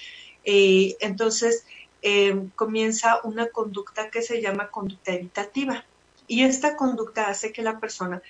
Eh, 0.44 0.96
entonces, 1.00 1.64
eh, 2.02 2.48
comienza 2.56 3.20
una 3.22 3.46
conducta 3.46 4.10
que 4.10 4.22
se 4.22 4.42
llama 4.42 4.70
conducta 4.70 5.12
evitativa. 5.12 5.84
Y 6.26 6.42
esta 6.42 6.76
conducta 6.76 7.28
hace 7.28 7.52
que 7.52 7.62
la 7.62 7.78
persona 7.78 8.20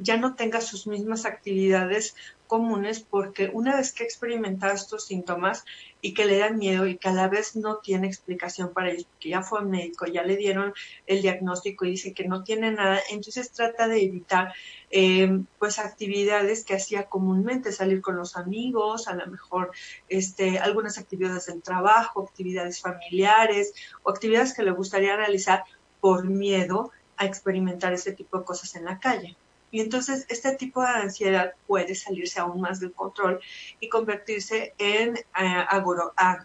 ya 0.00 0.16
no 0.16 0.34
tenga 0.34 0.60
sus 0.60 0.86
mismas 0.86 1.26
actividades 1.26 2.16
comunes 2.46 2.98
porque 2.98 3.48
una 3.52 3.76
vez 3.76 3.92
que 3.92 4.02
ha 4.02 4.06
experimentado 4.06 4.74
estos 4.74 5.06
síntomas 5.06 5.64
y 6.00 6.14
que 6.14 6.24
le 6.24 6.38
dan 6.38 6.58
miedo 6.58 6.86
y 6.86 6.96
que 6.96 7.08
a 7.08 7.12
la 7.12 7.28
vez 7.28 7.54
no 7.54 7.76
tiene 7.76 8.08
explicación 8.08 8.72
para 8.72 8.90
ellos, 8.90 9.04
porque 9.04 9.28
ya 9.28 9.42
fue 9.42 9.62
médico, 9.62 10.06
ya 10.06 10.24
le 10.24 10.36
dieron 10.36 10.74
el 11.06 11.22
diagnóstico 11.22 11.84
y 11.84 11.92
dice 11.92 12.12
que 12.12 12.26
no 12.26 12.42
tiene 12.42 12.72
nada, 12.72 12.98
entonces 13.10 13.52
trata 13.52 13.86
de 13.86 14.02
evitar 14.02 14.52
eh, 14.90 15.42
pues 15.60 15.78
actividades 15.78 16.64
que 16.64 16.74
hacía 16.74 17.04
comúnmente, 17.04 17.70
salir 17.70 18.00
con 18.00 18.16
los 18.16 18.36
amigos, 18.36 19.06
a 19.06 19.14
lo 19.14 19.26
mejor 19.28 19.70
este, 20.08 20.58
algunas 20.58 20.98
actividades 20.98 21.46
del 21.46 21.62
trabajo, 21.62 22.22
actividades 22.22 22.80
familiares 22.80 23.74
o 24.02 24.10
actividades 24.10 24.54
que 24.54 24.64
le 24.64 24.72
gustaría 24.72 25.14
realizar 25.14 25.62
por 26.00 26.24
miedo 26.24 26.90
a 27.16 27.26
experimentar 27.26 27.92
ese 27.92 28.12
tipo 28.12 28.38
de 28.38 28.44
cosas 28.44 28.74
en 28.74 28.86
la 28.86 28.98
calle. 28.98 29.36
Y 29.70 29.80
entonces 29.80 30.26
este 30.28 30.56
tipo 30.56 30.82
de 30.82 30.88
ansiedad 30.88 31.54
puede 31.66 31.94
salirse 31.94 32.40
aún 32.40 32.60
más 32.60 32.80
del 32.80 32.92
control 32.92 33.40
y 33.78 33.88
convertirse 33.88 34.74
en 34.78 35.16
eh, 35.16 35.22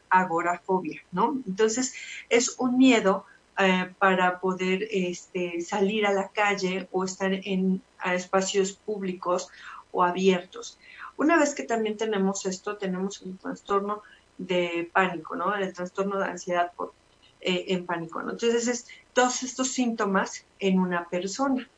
agorafobia, 0.10 1.02
¿no? 1.12 1.42
Entonces 1.48 1.96
es 2.30 2.56
un 2.60 2.78
miedo 2.78 3.26
eh, 3.58 3.92
para 4.00 4.40
poder 4.40 4.88
este, 4.92 5.62
salir 5.62 6.06
a 6.06 6.12
la 6.12 6.28
calle 6.30 6.88
o 6.92 7.04
estar 7.04 7.34
en 7.34 7.82
espacios 8.04 8.74
públicos 8.74 9.50
o 9.92 10.04
abiertos. 10.04 10.78
Una 11.18 11.38
vez 11.38 11.56
que 11.56 11.64
también 11.64 11.98
tenemos 11.98 12.46
esto, 12.46 12.78
tenemos 12.78 13.22
el 13.22 13.38
trastorno 13.38 14.04
de 14.38 14.90
pánico, 14.92 15.36
¿no? 15.36 15.56
El 15.56 15.74
trastorno 15.74 16.20
de 16.20 16.26
ansiedad 16.26 16.74
por, 16.76 16.94
eh, 17.40 17.66
en 17.70 17.86
pánico, 17.86 18.22
¿no? 18.22 18.32
Entonces 18.32 18.68
es 18.68 18.88
todos 19.14 19.44
estos 19.44 19.70
síntomas 19.72 20.46
en 20.60 20.80
una 20.80 21.08
persona. 21.08 21.70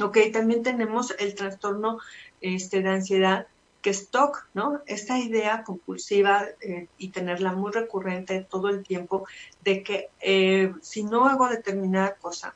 Ok, 0.00 0.18
también 0.32 0.62
tenemos 0.62 1.14
el 1.18 1.34
trastorno 1.34 1.98
este, 2.40 2.82
de 2.82 2.88
ansiedad 2.90 3.46
que 3.82 3.90
es 3.90 4.10
TOC, 4.10 4.46
¿no? 4.54 4.80
Esta 4.86 5.18
idea 5.18 5.64
compulsiva 5.64 6.44
eh, 6.60 6.88
y 6.98 7.08
tenerla 7.08 7.52
muy 7.52 7.72
recurrente 7.72 8.46
todo 8.48 8.68
el 8.68 8.82
tiempo 8.82 9.26
de 9.64 9.82
que 9.82 10.10
eh, 10.20 10.72
si 10.82 11.02
no 11.02 11.26
hago 11.26 11.48
determinada 11.48 12.14
cosa, 12.16 12.54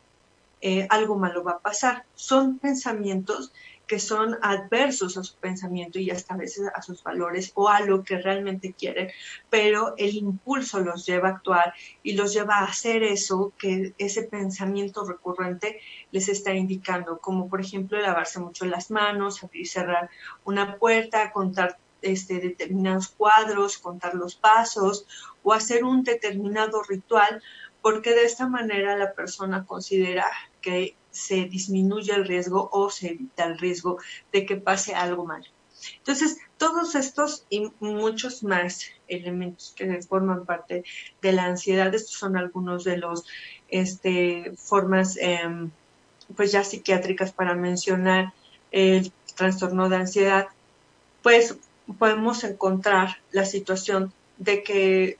eh, 0.60 0.86
algo 0.90 1.16
malo 1.16 1.42
va 1.42 1.52
a 1.52 1.58
pasar. 1.58 2.04
Son 2.14 2.58
pensamientos 2.58 3.52
que 3.86 3.98
son 3.98 4.38
adversos 4.42 5.16
a 5.16 5.24
su 5.24 5.36
pensamiento 5.36 5.98
y 5.98 6.10
hasta 6.10 6.34
a 6.34 6.38
veces 6.38 6.68
a 6.74 6.82
sus 6.82 7.02
valores 7.02 7.52
o 7.54 7.68
a 7.68 7.80
lo 7.80 8.02
que 8.02 8.18
realmente 8.18 8.72
quieren, 8.72 9.10
pero 9.50 9.94
el 9.98 10.14
impulso 10.14 10.80
los 10.80 11.04
lleva 11.06 11.28
a 11.28 11.32
actuar 11.32 11.74
y 12.02 12.14
los 12.14 12.32
lleva 12.32 12.56
a 12.56 12.64
hacer 12.64 13.02
eso 13.02 13.52
que 13.58 13.94
ese 13.98 14.22
pensamiento 14.22 15.04
recurrente 15.04 15.80
les 16.12 16.28
está 16.28 16.54
indicando, 16.54 17.18
como 17.18 17.48
por 17.48 17.60
ejemplo 17.60 18.00
lavarse 18.00 18.40
mucho 18.40 18.64
las 18.64 18.90
manos, 18.90 19.42
abrir 19.42 19.62
y 19.62 19.66
cerrar 19.66 20.10
una 20.44 20.78
puerta, 20.78 21.32
contar 21.32 21.78
este, 22.02 22.38
determinados 22.38 23.08
cuadros, 23.08 23.78
contar 23.78 24.14
los 24.14 24.34
pasos 24.34 25.06
o 25.42 25.52
hacer 25.52 25.84
un 25.84 26.04
determinado 26.04 26.82
ritual, 26.82 27.42
porque 27.82 28.10
de 28.10 28.24
esta 28.24 28.48
manera 28.48 28.96
la 28.96 29.12
persona 29.12 29.64
considera 29.66 30.26
que 30.60 30.96
se 31.14 31.44
disminuye 31.44 32.12
el 32.12 32.26
riesgo 32.26 32.68
o 32.72 32.90
se 32.90 33.10
evita 33.10 33.44
el 33.44 33.58
riesgo 33.58 33.98
de 34.32 34.44
que 34.44 34.56
pase 34.56 34.94
algo 34.94 35.24
mal. 35.24 35.48
Entonces, 35.98 36.38
todos 36.58 36.94
estos 36.94 37.44
y 37.50 37.70
muchos 37.80 38.42
más 38.42 38.86
elementos 39.06 39.74
que 39.76 40.02
forman 40.02 40.44
parte 40.44 40.84
de 41.22 41.32
la 41.32 41.44
ansiedad, 41.44 41.94
estos 41.94 42.16
son 42.16 42.36
algunos 42.36 42.84
de 42.84 42.96
los 42.96 43.24
este, 43.68 44.52
formas 44.56 45.16
em, 45.18 45.70
pues 46.36 46.52
ya 46.52 46.64
psiquiátricas 46.64 47.32
para 47.32 47.54
mencionar 47.54 48.32
el 48.72 49.12
trastorno 49.36 49.88
de 49.88 49.96
ansiedad, 49.96 50.48
pues 51.22 51.56
podemos 51.98 52.44
encontrar 52.44 53.18
la 53.30 53.44
situación 53.44 54.12
de 54.38 54.62
que 54.62 55.18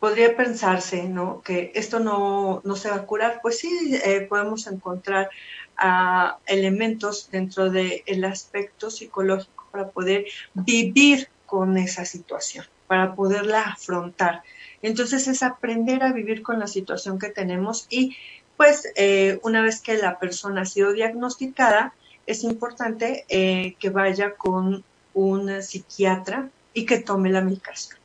podría 0.00 0.36
pensarse, 0.36 1.04
¿no? 1.08 1.42
Que 1.42 1.72
esto 1.74 2.00
no, 2.00 2.60
no, 2.64 2.76
se 2.76 2.90
va 2.90 2.96
a 2.96 3.06
curar. 3.06 3.40
Pues 3.42 3.58
sí, 3.58 3.98
eh, 4.04 4.20
podemos 4.28 4.66
encontrar 4.66 5.30
a 5.76 6.38
elementos 6.46 7.30
dentro 7.30 7.70
del 7.70 8.24
aspecto 8.24 8.90
psicológico 8.90 9.68
para 9.70 9.88
poder 9.90 10.26
vivir 10.54 11.28
con 11.46 11.78
esa 11.78 12.04
situación, 12.04 12.64
para 12.86 13.14
poderla 13.14 13.62
afrontar. 13.62 14.42
Entonces 14.82 15.26
es 15.28 15.42
aprender 15.42 16.02
a 16.02 16.12
vivir 16.12 16.42
con 16.42 16.58
la 16.58 16.66
situación 16.66 17.18
que 17.18 17.28
tenemos 17.28 17.86
y 17.88 18.16
pues 18.56 18.88
eh, 18.96 19.38
una 19.44 19.62
vez 19.62 19.80
que 19.80 19.96
la 19.96 20.18
persona 20.18 20.62
ha 20.62 20.66
sido 20.66 20.92
diagnosticada, 20.92 21.94
es 22.26 22.42
importante 22.42 23.24
eh, 23.28 23.76
que 23.78 23.90
vaya 23.90 24.34
con 24.34 24.84
un 25.14 25.62
psiquiatra 25.62 26.50
y 26.74 26.84
que 26.84 26.98
tome 26.98 27.30
la 27.30 27.40
medicación. 27.40 27.98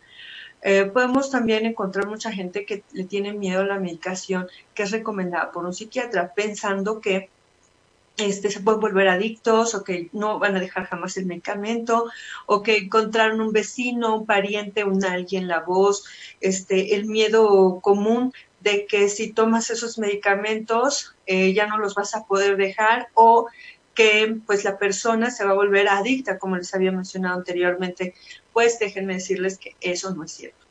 Eh, 0.63 0.86
podemos 0.86 1.29
también 1.29 1.65
encontrar 1.65 2.08
mucha 2.08 2.32
gente 2.32 2.65
que 2.65 2.84
le 2.93 3.03
tiene 3.03 3.34
miedo 3.34 3.62
a 3.62 3.65
la 3.65 3.79
medicación 3.79 4.48
que 4.74 4.84
es 4.84 4.91
recomendada 4.91 5.51
por 5.51 5.65
un 5.65 5.74
psiquiatra, 5.74 6.34
pensando 6.34 7.01
que 7.01 7.29
este, 8.17 8.50
se 8.50 8.62
pueden 8.62 8.79
volver 8.79 9.08
adictos 9.10 9.74
o 9.75 9.84
que 9.84 10.10
no 10.13 10.39
van 10.39 10.55
a 10.55 10.60
dejar 10.60 10.86
jamás 10.86 11.17
el 11.17 11.25
medicamento 11.25 12.05
o 12.46 12.62
que 12.62 12.77
encontraron 12.77 13.41
un 13.41 13.51
vecino, 13.51 14.15
un 14.15 14.25
pariente, 14.25 14.84
un 14.84 15.03
alguien, 15.03 15.48
la 15.48 15.62
voz, 15.62 16.05
este, 16.39 16.96
el 16.96 17.05
miedo 17.05 17.79
común 17.82 18.34
de 18.62 18.86
que 18.86 19.10
si 19.10 19.34
tomas 19.34 19.70
esos 19.70 19.98
medicamentos 19.98 21.13
eh, 21.25 21.53
ya 21.53 21.67
no 21.67 21.77
los 21.77 21.96
vas 21.96 22.15
a 22.15 22.25
poder 22.25 22.55
dejar 22.55 23.10
o 23.15 23.48
que 23.93 24.38
pues 24.45 24.63
la 24.63 24.77
persona 24.77 25.29
se 25.29 25.45
va 25.45 25.51
a 25.51 25.55
volver 25.55 25.88
adicta, 25.88 26.38
como 26.38 26.57
les 26.57 26.73
había 26.73 26.91
mencionado 26.91 27.38
anteriormente, 27.38 28.15
pues 28.51 28.79
déjenme 28.79 29.15
decirles 29.15 29.57
que 29.57 29.75
eso 29.81 30.13
no 30.13 30.23
es 30.23 30.31
cierto. 30.31 30.65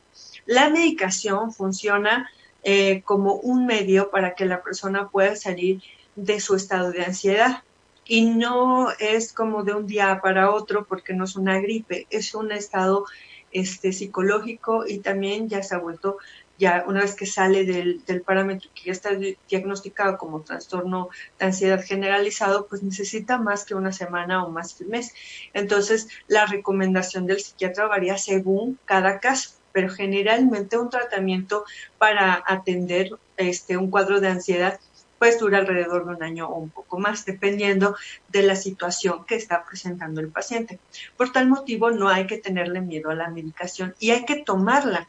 La 0.45 0.69
medicación 0.69 1.53
funciona 1.53 2.29
eh, 2.63 3.01
como 3.03 3.35
un 3.35 3.65
medio 3.65 4.09
para 4.09 4.35
que 4.35 4.45
la 4.45 4.61
persona 4.61 5.09
pueda 5.09 5.35
salir 5.35 5.81
de 6.15 6.39
su 6.39 6.55
estado 6.55 6.91
de 6.91 7.03
ansiedad. 7.03 7.63
Y 8.05 8.25
no 8.25 8.89
es 8.99 9.31
como 9.31 9.63
de 9.63 9.73
un 9.73 9.87
día 9.87 10.19
para 10.21 10.51
otro 10.51 10.85
porque 10.85 11.13
no 11.13 11.23
es 11.23 11.35
una 11.37 11.59
gripe, 11.59 12.05
es 12.09 12.35
un 12.35 12.51
estado 12.51 13.05
este, 13.51 13.93
psicológico 13.93 14.85
y 14.85 14.99
también 14.99 15.47
ya 15.47 15.63
se 15.63 15.75
ha 15.75 15.77
vuelto, 15.77 16.17
ya 16.57 16.83
una 16.87 17.01
vez 17.01 17.15
que 17.15 17.25
sale 17.25 17.65
del, 17.65 18.03
del 18.05 18.21
parámetro 18.21 18.69
que 18.73 18.83
ya 18.85 18.91
está 18.91 19.11
diagnosticado 19.49 20.17
como 20.17 20.41
trastorno 20.41 21.09
de 21.39 21.45
ansiedad 21.45 21.83
generalizado, 21.83 22.67
pues 22.67 22.83
necesita 22.83 23.37
más 23.37 23.65
que 23.65 23.75
una 23.75 23.91
semana 23.91 24.43
o 24.45 24.49
más 24.49 24.73
que 24.73 24.83
un 24.83 24.91
mes. 24.91 25.13
Entonces, 25.53 26.07
la 26.27 26.45
recomendación 26.45 27.25
del 27.25 27.39
psiquiatra 27.39 27.87
varía 27.87 28.17
según 28.17 28.79
cada 28.85 29.19
caso 29.19 29.51
pero 29.73 29.89
generalmente 29.89 30.77
un 30.77 30.89
tratamiento 30.89 31.65
para 31.97 32.43
atender 32.45 33.09
este, 33.37 33.75
un 33.75 33.89
cuadro 33.89 34.21
de 34.21 34.29
ansiedad 34.29 34.79
pues 35.23 35.39
dura 35.39 35.59
alrededor 35.59 36.05
de 36.05 36.15
un 36.15 36.21
año 36.21 36.49
o 36.49 36.55
un 36.55 36.69
poco 36.69 36.99
más, 36.99 37.23
dependiendo 37.23 37.95
de 38.27 38.43
la 38.43 38.57
situación 38.57 39.23
que 39.25 39.35
está 39.35 39.63
presentando 39.63 40.19
el 40.19 40.27
paciente. 40.27 40.79
Por 41.15 41.31
tal 41.31 41.47
motivo, 41.47 41.91
no 41.91 42.09
hay 42.09 42.27
que 42.27 42.39
tenerle 42.39 42.81
miedo 42.81 43.09
a 43.09 43.15
la 43.15 43.29
medicación 43.29 43.95
y 43.99 44.11
hay 44.11 44.25
que 44.25 44.35
tomarla. 44.35 45.07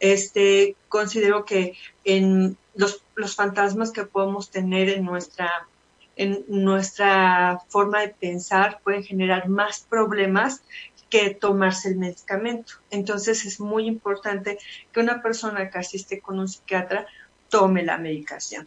Este, 0.00 0.76
considero 0.88 1.44
que 1.44 1.74
los 2.74 3.34
fantasmas 3.34 3.92
que 3.92 4.04
podemos 4.04 4.50
tener 4.50 4.88
en 4.90 5.04
nuestra 5.04 5.50
en 6.16 6.44
nuestra 6.48 7.60
forma 7.68 8.00
de 8.00 8.08
pensar 8.08 8.80
pueden 8.82 9.04
generar 9.04 9.48
más 9.48 9.86
problemas 9.88 10.62
que 11.10 11.30
tomarse 11.30 11.90
el 11.90 11.96
medicamento. 11.96 12.74
Entonces 12.90 13.44
es 13.44 13.60
muy 13.60 13.86
importante 13.86 14.58
que 14.92 15.00
una 15.00 15.22
persona 15.22 15.70
que 15.70 15.78
asiste 15.78 16.20
con 16.20 16.38
un 16.38 16.48
psiquiatra 16.48 17.06
tome 17.48 17.84
la 17.84 17.98
medicación. 17.98 18.66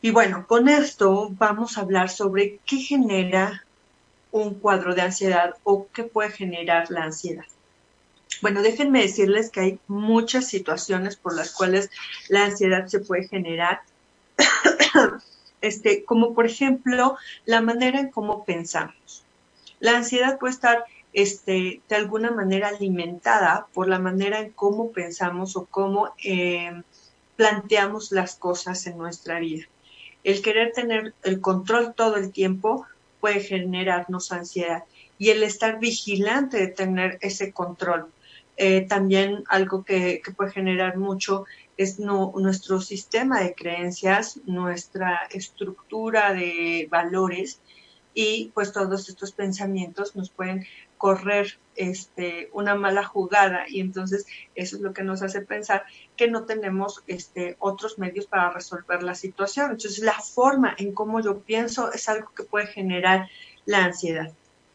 Y 0.00 0.10
bueno, 0.10 0.46
con 0.46 0.68
esto 0.68 1.28
vamos 1.38 1.78
a 1.78 1.82
hablar 1.82 2.10
sobre 2.10 2.58
qué 2.66 2.78
genera 2.78 3.64
un 4.32 4.54
cuadro 4.54 4.94
de 4.94 5.02
ansiedad 5.02 5.54
o 5.62 5.86
qué 5.92 6.02
puede 6.02 6.30
generar 6.30 6.90
la 6.90 7.04
ansiedad. 7.04 7.46
Bueno, 8.42 8.62
déjenme 8.62 9.02
decirles 9.02 9.50
que 9.50 9.60
hay 9.60 9.78
muchas 9.88 10.46
situaciones 10.46 11.16
por 11.16 11.34
las 11.34 11.52
cuales 11.52 11.90
la 12.28 12.44
ansiedad 12.44 12.86
se 12.86 13.00
puede 13.00 13.28
generar, 13.28 13.82
este, 15.60 16.04
como 16.04 16.34
por 16.34 16.46
ejemplo 16.46 17.16
la 17.44 17.60
manera 17.60 18.00
en 18.00 18.10
cómo 18.10 18.44
pensamos. 18.44 19.24
La 19.80 19.96
ansiedad 19.96 20.38
puede 20.38 20.54
estar 20.54 20.84
este, 21.12 21.80
de 21.88 21.96
alguna 21.96 22.30
manera 22.30 22.68
alimentada 22.68 23.66
por 23.72 23.88
la 23.88 23.98
manera 23.98 24.40
en 24.40 24.50
cómo 24.50 24.92
pensamos 24.92 25.56
o 25.56 25.66
cómo 25.66 26.14
eh, 26.24 26.82
planteamos 27.36 28.12
las 28.12 28.36
cosas 28.36 28.86
en 28.86 28.98
nuestra 28.98 29.38
vida 29.38 29.66
el 30.24 30.40
querer 30.40 30.72
tener 30.72 31.14
el 31.22 31.40
control 31.40 31.94
todo 31.94 32.16
el 32.16 32.32
tiempo 32.32 32.86
puede 33.20 33.40
generarnos 33.40 34.32
ansiedad 34.32 34.84
y 35.18 35.30
el 35.30 35.42
estar 35.42 35.78
vigilante 35.78 36.56
de 36.56 36.66
tener 36.66 37.18
ese 37.20 37.52
control. 37.52 38.10
Eh, 38.56 38.82
también 38.82 39.42
algo 39.48 39.84
que, 39.84 40.22
puede 40.36 40.52
generar 40.52 40.96
mucho 40.96 41.44
es 41.76 41.98
nuestro 41.98 42.80
sistema 42.80 43.40
de 43.40 43.54
creencias, 43.54 44.38
nuestra 44.46 45.26
estructura 45.30 46.32
de 46.32 46.86
valores 46.88 47.60
y 48.14 48.52
pues 48.54 48.72
todos 48.72 49.08
estos 49.08 49.32
pensamientos 49.32 50.14
nos 50.14 50.30
pueden 50.30 50.64
correr 50.96 51.58
este, 51.74 52.48
una 52.52 52.76
mala 52.76 53.04
jugada 53.04 53.64
y 53.68 53.80
entonces 53.80 54.24
eso 54.54 54.76
es 54.76 54.82
lo 54.82 54.92
que 54.92 55.02
nos 55.02 55.22
hace 55.22 55.40
pensar 55.40 55.84
que 56.16 56.30
no 56.30 56.44
tenemos 56.44 57.02
este, 57.08 57.56
otros 57.58 57.98
medios 57.98 58.26
para 58.26 58.52
resolver 58.52 59.02
la 59.02 59.16
situación. 59.16 59.72
Entonces 59.72 59.98
la 59.98 60.18
forma 60.20 60.74
en 60.78 60.92
cómo 60.92 61.20
yo 61.20 61.40
pienso 61.40 61.92
es 61.92 62.08
algo 62.08 62.30
que 62.36 62.44
puede 62.44 62.68
generar 62.68 63.28
la 63.66 63.84
ansiedad, 63.84 64.32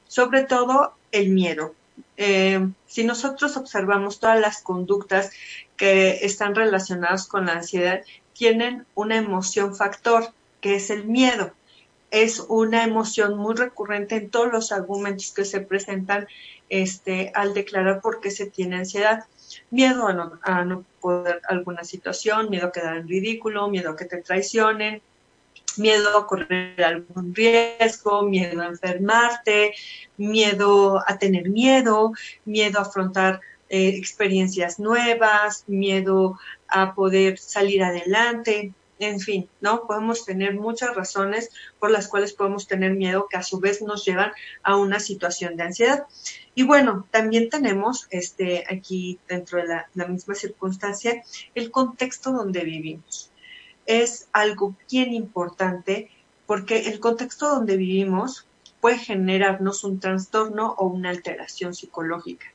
sobre 0.08 0.44
todo 0.44 0.96
el 1.14 1.30
miedo. 1.30 1.74
Eh, 2.18 2.68
si 2.88 3.04
nosotros 3.04 3.58
observamos 3.58 4.20
todas 4.20 4.40
las 4.40 4.62
conductas 4.62 5.32
que 5.78 6.26
están 6.26 6.56
relacionadas 6.56 7.28
con 7.28 7.46
la 7.46 7.54
ansiedad, 7.54 8.02
tienen 8.34 8.86
una 8.96 9.18
emoción 9.18 9.76
factor, 9.76 10.34
que 10.62 10.76
es 10.76 10.90
el 10.90 11.06
miedo 11.06 11.54
es 12.12 12.40
una 12.48 12.84
emoción 12.84 13.38
muy 13.38 13.56
recurrente 13.56 14.16
en 14.16 14.30
todos 14.30 14.52
los 14.52 14.72
argumentos 14.72 15.32
que 15.32 15.46
se 15.46 15.62
presentan 15.62 16.28
este, 16.70 17.32
al 17.36 17.54
declarar 17.54 18.02
por 18.02 18.20
qué 18.20 18.32
se 18.32 18.48
tiene 18.48 18.78
ansiedad. 18.78 19.26
Miedo 19.70 20.08
a 20.08 20.14
no, 20.14 20.40
a 20.42 20.64
no 20.64 20.84
poder 21.02 21.42
alguna 21.48 21.84
situación, 21.84 22.50
miedo 22.50 22.68
a 22.68 22.72
quedar 22.72 22.98
en 22.98 23.08
ridículo, 23.08 23.68
miedo 23.70 23.92
a 23.92 23.96
que 23.96 24.06
te 24.06 24.22
traicionen, 24.22 25.02
miedo 25.80 26.18
a 26.18 26.28
correr 26.28 26.84
algún 26.84 27.34
riesgo, 27.34 28.24
miedo 28.24 28.62
a 28.62 28.68
enfermarte, 28.68 29.74
miedo 30.18 31.02
a 31.06 31.18
tener 31.18 31.50
miedo, 31.50 32.14
miedo 32.46 32.80
a 32.80 32.84
afrontar 32.84 33.42
eh, 33.70 33.90
experiencias 33.90 34.80
nuevas, 34.80 35.64
miedo 35.68 36.40
a 36.68 36.94
poder 36.96 37.38
salir 37.38 37.84
adelante, 37.84 38.74
en 39.00 39.20
fin, 39.20 39.50
¿no? 39.62 39.88
Podemos 39.88 40.26
tener 40.26 40.56
muchas 40.56 40.96
razones 40.96 41.50
por 41.80 41.90
las 41.90 42.08
cuales 42.08 42.34
podemos 42.34 42.68
tener 42.68 42.94
miedo 42.94 43.28
que 43.30 43.38
a 43.38 43.44
su 43.44 43.60
vez 43.60 43.82
nos 43.82 44.06
llevan 44.06 44.32
a 44.62 44.76
una 44.76 45.00
situación 45.00 45.56
de 45.56 45.64
ansiedad. 45.64 46.06
Y 46.54 46.64
bueno, 46.64 47.08
también 47.10 47.50
tenemos 47.50 48.08
este, 48.12 48.66
aquí 48.70 49.20
dentro 49.28 49.60
de 49.60 49.68
la, 49.68 49.90
la 49.94 50.08
misma 50.08 50.36
circunstancia 50.36 51.24
el 51.56 51.72
contexto 51.72 52.32
donde 52.32 52.64
vivimos. 52.64 53.29
Es 53.90 54.28
algo 54.34 54.76
bien 54.88 55.16
importante 55.16 56.12
porque 56.46 56.90
el 56.90 57.00
contexto 57.00 57.50
donde 57.50 57.76
vivimos 57.76 58.46
puede 58.82 59.00
generarnos 59.00 59.84
un 59.84 60.00
trastorno 60.00 60.76
o 60.78 60.86
una 60.86 61.10
alteración 61.10 61.74
psicológica. 61.74 62.46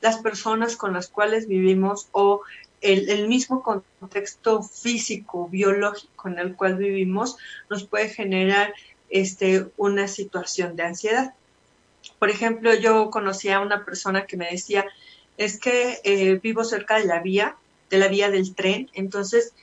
Las 0.00 0.18
personas 0.18 0.76
con 0.76 0.92
las 0.92 1.08
cuales 1.08 1.48
vivimos 1.48 2.06
o 2.12 2.42
el, 2.80 3.26
mismo 3.26 3.64
contexto 3.64 4.62
físico, 4.62 5.48
biológico 5.48 6.28
en 6.28 6.38
el 6.38 6.54
cual 6.54 6.76
vivimos 6.76 7.38
nos 7.68 7.82
puede 7.82 8.08
generar 8.08 8.72
este, 9.10 9.66
una 9.76 10.06
situación 10.06 10.76
de 10.76 10.84
ansiedad. 10.84 11.34
Por 12.20 12.30
ejemplo, 12.30 12.72
yo 12.72 13.10
conocí 13.10 13.48
a 13.48 13.58
una 13.58 13.84
persona 13.84 14.26
que 14.26 14.36
me 14.36 14.48
decía, 14.48 14.86
es 15.38 15.58
que 15.58 15.98
eh, 16.04 16.38
vivo 16.40 16.62
cerca 16.62 17.00
de 17.00 17.06
la 17.06 17.20
vía, 17.20 17.56
de 17.90 17.98
la 17.98 18.06
vía 18.06 18.30
del 18.30 18.54
tren, 18.54 18.90
entonces 18.94 19.54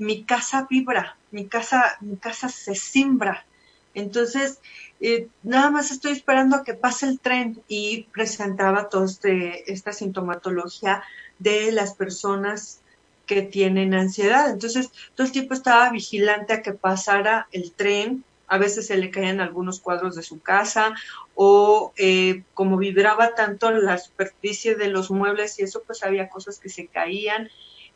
mi 0.00 0.24
casa 0.24 0.66
vibra, 0.68 1.16
mi 1.30 1.46
casa, 1.46 1.98
mi 2.00 2.16
casa 2.16 2.48
se 2.48 2.74
simbra. 2.74 3.44
Entonces, 3.92 4.60
eh, 5.00 5.28
nada 5.42 5.70
más 5.70 5.90
estoy 5.90 6.12
esperando 6.12 6.56
a 6.56 6.64
que 6.64 6.74
pase 6.74 7.06
el 7.06 7.20
tren 7.20 7.62
y 7.68 8.04
presentaba 8.04 8.88
toda 8.88 9.06
este, 9.06 9.70
esta 9.70 9.92
sintomatología 9.92 11.02
de 11.38 11.70
las 11.72 11.94
personas 11.94 12.80
que 13.26 13.42
tienen 13.42 13.94
ansiedad. 13.94 14.50
Entonces, 14.50 14.90
todo 15.14 15.26
el 15.26 15.32
tiempo 15.32 15.54
estaba 15.54 15.90
vigilante 15.90 16.54
a 16.54 16.62
que 16.62 16.72
pasara 16.72 17.46
el 17.52 17.72
tren. 17.72 18.24
A 18.46 18.58
veces 18.58 18.86
se 18.86 18.96
le 18.96 19.10
caían 19.10 19.40
algunos 19.40 19.80
cuadros 19.80 20.16
de 20.16 20.22
su 20.22 20.40
casa 20.40 20.94
o 21.34 21.92
eh, 21.96 22.42
como 22.54 22.78
vibraba 22.78 23.34
tanto 23.34 23.70
la 23.70 23.98
superficie 23.98 24.76
de 24.76 24.88
los 24.88 25.10
muebles 25.10 25.58
y 25.58 25.62
eso, 25.62 25.82
pues 25.86 26.02
había 26.02 26.28
cosas 26.28 26.58
que 26.58 26.68
se 26.68 26.86
caían 26.86 27.50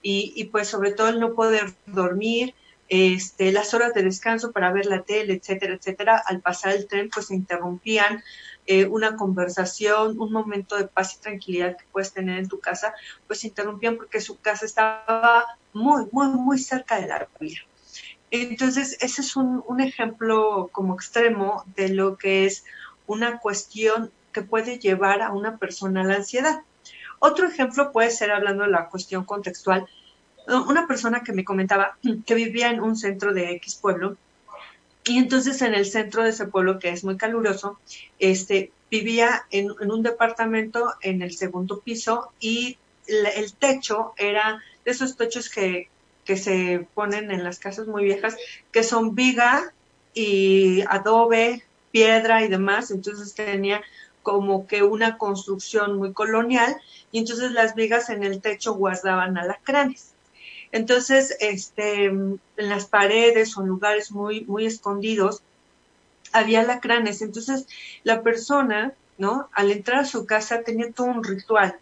y, 0.05 0.35
y 0.37 0.45
pues 0.45 0.69
sobre 0.69 0.93
todo 0.93 1.09
el 1.09 1.19
no 1.19 1.35
poder 1.35 1.75
dormir, 1.87 2.55
este, 2.88 3.51
las 3.51 3.73
horas 3.73 3.95
de 3.95 4.03
descanso 4.03 4.53
para 4.53 4.71
ver 4.71 4.85
la 4.85 5.03
tele, 5.03 5.35
etcétera, 5.35 5.75
etcétera, 5.75 6.23
al 6.25 6.40
pasar 6.43 6.75
el 6.75 6.87
tren, 6.87 7.09
pues 7.12 7.27
se 7.27 7.35
interrumpían 7.35 8.23
eh, 8.67 8.85
una 8.85 9.17
conversación, 9.17 10.21
un 10.21 10.31
momento 10.31 10.77
de 10.77 10.87
paz 10.87 11.14
y 11.14 11.23
tranquilidad 11.23 11.79
que 11.79 11.87
puedes 11.90 12.12
tener 12.12 12.38
en 12.38 12.49
tu 12.49 12.61
casa, 12.61 12.95
pues 13.27 13.45
interrumpían 13.45 13.97
porque 13.97 14.21
su 14.21 14.38
casa 14.38 14.67
estaba 14.67 15.47
muy, 15.73 16.05
muy, 16.12 16.29
muy 16.29 16.59
cerca 16.59 17.01
de 17.01 17.09
la 17.09 17.27
vía. 17.40 17.61
Entonces, 18.31 18.99
ese 19.01 19.23
es 19.23 19.37
un, 19.37 19.64
un 19.67 19.81
ejemplo 19.81 20.69
como 20.71 20.95
extremo 20.95 21.64
de 21.77 21.88
lo 21.88 22.19
que 22.19 22.45
es 22.45 22.64
una 23.07 23.38
cuestión 23.38 24.11
que 24.33 24.43
puede 24.43 24.79
llevar 24.79 25.23
a 25.23 25.33
una 25.33 25.57
persona 25.57 26.03
a 26.03 26.05
la 26.05 26.17
ansiedad. 26.17 26.62
Otro 27.18 27.46
ejemplo 27.46 27.92
puede 27.92 28.11
ser 28.11 28.31
hablando 28.31 28.64
de 28.64 28.70
la 28.70 28.88
cuestión 28.88 29.24
contextual, 29.24 29.87
una 30.46 30.87
persona 30.87 31.22
que 31.22 31.33
me 31.33 31.44
comentaba 31.44 31.96
que 32.27 32.35
vivía 32.35 32.70
en 32.70 32.81
un 32.81 32.96
centro 32.96 33.33
de 33.33 33.53
X 33.53 33.77
pueblo 33.77 34.16
y 35.05 35.18
entonces 35.18 35.61
en 35.62 35.74
el 35.74 35.87
centro 35.87 36.22
de 36.22 36.31
ese 36.31 36.46
pueblo 36.46 36.79
que 36.79 36.90
es 36.90 37.05
muy 37.05 37.16
caluroso, 37.16 37.79
este, 38.18 38.72
vivía 38.90 39.46
en, 39.50 39.70
un 39.70 40.03
departamento 40.03 40.94
en 41.03 41.22
el 41.22 41.35
segundo 41.37 41.81
piso 41.81 42.33
y 42.40 42.79
el 43.07 43.53
techo 43.55 44.14
era 44.16 44.62
de 44.85 44.90
esos 44.90 45.16
techos 45.16 45.50
que, 45.50 45.88
que 46.24 46.37
se 46.37 46.87
ponen 46.94 47.31
en 47.31 47.44
las 47.44 47.59
casas 47.59 47.87
muy 47.87 48.05
viejas, 48.05 48.37
que 48.72 48.83
son 48.83 49.14
viga 49.14 49.72
y 50.14 50.83
adobe, 50.88 51.64
piedra 51.90 52.42
y 52.42 52.48
demás, 52.48 52.90
entonces 52.90 53.35
tenía 53.35 53.83
como 54.25 54.67
que 54.67 54.83
una 54.83 55.19
construcción 55.19 55.99
muy 55.99 56.13
colonial 56.13 56.77
y 57.13 57.21
entonces 57.21 57.53
las 57.53 57.77
vigas 57.77 58.11
en 58.11 58.25
el 58.25 58.41
techo 58.41 58.75
guardaban 58.75 59.39
alacranes. 59.39 60.15
Entonces, 60.73 61.37
este, 61.39 62.07
en 62.07 62.41
las 62.57 62.87
paredes 62.87 63.57
o 63.57 63.63
en 63.63 63.69
lugares 63.69 64.11
muy, 64.11 64.45
muy 64.47 64.67
escondidos, 64.67 65.43
había 66.33 66.63
alacranes. 66.63 67.23
Entonces, 67.23 67.69
la 68.03 68.23
persona, 68.23 68.93
¿no? 69.17 69.49
Al 69.53 69.71
entrar 69.71 70.01
a 70.01 70.05
su 70.05 70.27
casa 70.27 70.63
tenía 70.63 70.91
todo 70.91 71.07
un 71.07 71.23
ritual. 71.23 71.79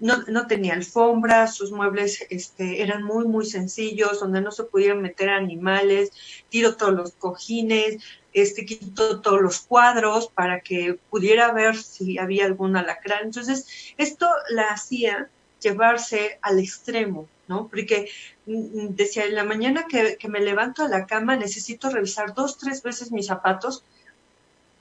No, 0.00 0.18
no 0.28 0.46
tenía 0.46 0.74
alfombras, 0.74 1.54
sus 1.54 1.72
muebles 1.72 2.26
este, 2.28 2.82
eran 2.82 3.04
muy, 3.04 3.26
muy 3.26 3.46
sencillos, 3.46 4.20
donde 4.20 4.42
no 4.42 4.50
se 4.50 4.64
pudieran 4.64 5.00
meter 5.00 5.30
animales, 5.30 6.10
tiró 6.50 6.76
todos 6.76 6.92
los 6.92 7.12
cojines, 7.12 8.02
este, 8.32 8.64
quitó 8.64 9.20
todos 9.20 9.40
los 9.40 9.60
cuadros 9.60 10.28
para 10.28 10.60
que 10.60 10.98
pudiera 11.10 11.52
ver 11.52 11.76
si 11.76 12.18
había 12.18 12.46
algún 12.46 12.76
alacrán. 12.76 13.24
Entonces, 13.24 13.92
esto 13.96 14.28
la 14.50 14.68
hacía 14.68 15.28
llevarse 15.60 16.38
al 16.42 16.58
extremo, 16.58 17.28
¿no? 17.48 17.68
Porque 17.68 18.10
mm, 18.46 18.52
mm, 18.52 18.96
decía, 18.96 19.26
en 19.26 19.34
la 19.34 19.44
mañana 19.44 19.86
que, 19.88 20.16
me 20.28 20.40
levanto 20.40 20.82
a 20.82 20.88
la 20.88 21.06
cama 21.06 21.36
necesito 21.36 21.90
revisar 21.90 22.34
dos, 22.34 22.58
tres 22.58 22.82
veces 22.82 23.12
mis 23.12 23.26
zapatos 23.26 23.84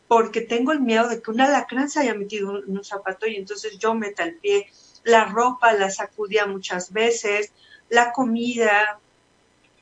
porque 0.07 0.41
tengo 0.41 0.71
el 0.71 0.81
miedo 0.81 1.07
de 1.07 1.21
que 1.21 1.29
un 1.29 1.41
alacrán 1.41 1.89
se 1.89 1.99
haya 1.99 2.15
metido 2.15 2.63
en 2.63 2.77
un 2.77 2.83
zapato 2.83 3.27
y 3.27 3.35
entonces 3.35 3.77
yo 3.77 3.93
meta 3.93 4.23
el 4.23 4.35
pie. 4.35 4.67
La 5.03 5.25
ropa 5.25 5.73
la 5.73 5.91
sacudía 5.91 6.47
muchas 6.47 6.91
veces, 6.91 7.51
la 7.89 8.11
comida, 8.11 8.99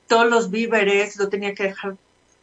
todos 0.07 0.27
los 0.29 0.49
víveres 0.49 1.15
lo 1.17 1.29
tenía 1.29 1.53
que 1.53 1.63
dejar 1.63 1.97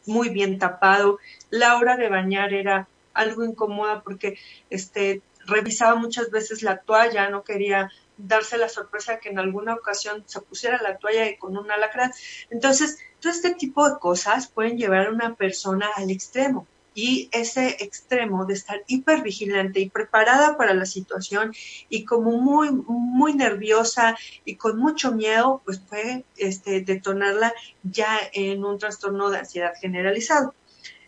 muy 0.05 0.29
bien 0.29 0.59
tapado. 0.59 1.19
La 1.49 1.77
hora 1.77 1.97
de 1.97 2.09
bañar 2.09 2.53
era 2.53 2.87
algo 3.13 3.43
incómoda 3.43 4.01
porque 4.01 4.37
este 4.69 5.21
revisaba 5.45 5.95
muchas 5.95 6.31
veces 6.31 6.63
la 6.63 6.77
toalla, 6.77 7.29
no 7.29 7.43
quería 7.43 7.91
darse 8.17 8.57
la 8.57 8.69
sorpresa 8.69 9.19
que 9.19 9.29
en 9.29 9.39
alguna 9.39 9.75
ocasión 9.75 10.23
se 10.25 10.41
pusiera 10.41 10.81
la 10.81 10.97
toalla 10.97 11.29
y 11.29 11.37
con 11.37 11.57
un 11.57 11.69
alacrán. 11.69 12.11
Entonces, 12.49 12.97
todo 13.19 13.31
este 13.31 13.53
tipo 13.53 13.87
de 13.89 13.99
cosas 13.99 14.47
pueden 14.47 14.77
llevar 14.77 15.07
a 15.07 15.11
una 15.11 15.35
persona 15.35 15.89
al 15.95 16.09
extremo. 16.09 16.67
Y 16.95 17.29
ese 17.33 17.83
extremo 17.83 18.45
de 18.45 18.53
estar 18.53 18.81
hipervigilante 18.87 19.81
y 19.81 19.89
preparada 19.89 20.57
para 20.57 20.73
la 20.73 20.85
situación 20.85 21.53
y 21.89 22.05
como 22.05 22.31
muy, 22.31 22.71
muy 22.71 23.33
nerviosa 23.33 24.17
y 24.45 24.55
con 24.55 24.79
mucho 24.79 25.11
miedo, 25.11 25.61
pues 25.65 25.77
puede 25.79 26.23
este, 26.37 26.81
detonarla 26.81 27.53
ya 27.83 28.17
en 28.31 28.63
un 28.63 28.79
trastorno 28.79 29.29
de 29.29 29.39
ansiedad 29.39 29.73
generalizado. 29.79 30.55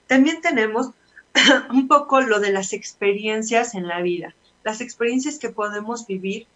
También 0.07 0.41
tenemos 0.41 0.91
un 1.69 1.87
poco 1.87 2.21
lo 2.21 2.39
de 2.39 2.51
las 2.51 2.73
experiencias 2.73 3.73
en 3.73 3.87
la 3.87 4.01
vida, 4.01 4.35
las 4.63 4.81
experiencias 4.81 5.39
que 5.39 5.49
podemos 5.49 6.05
vivir 6.05 6.47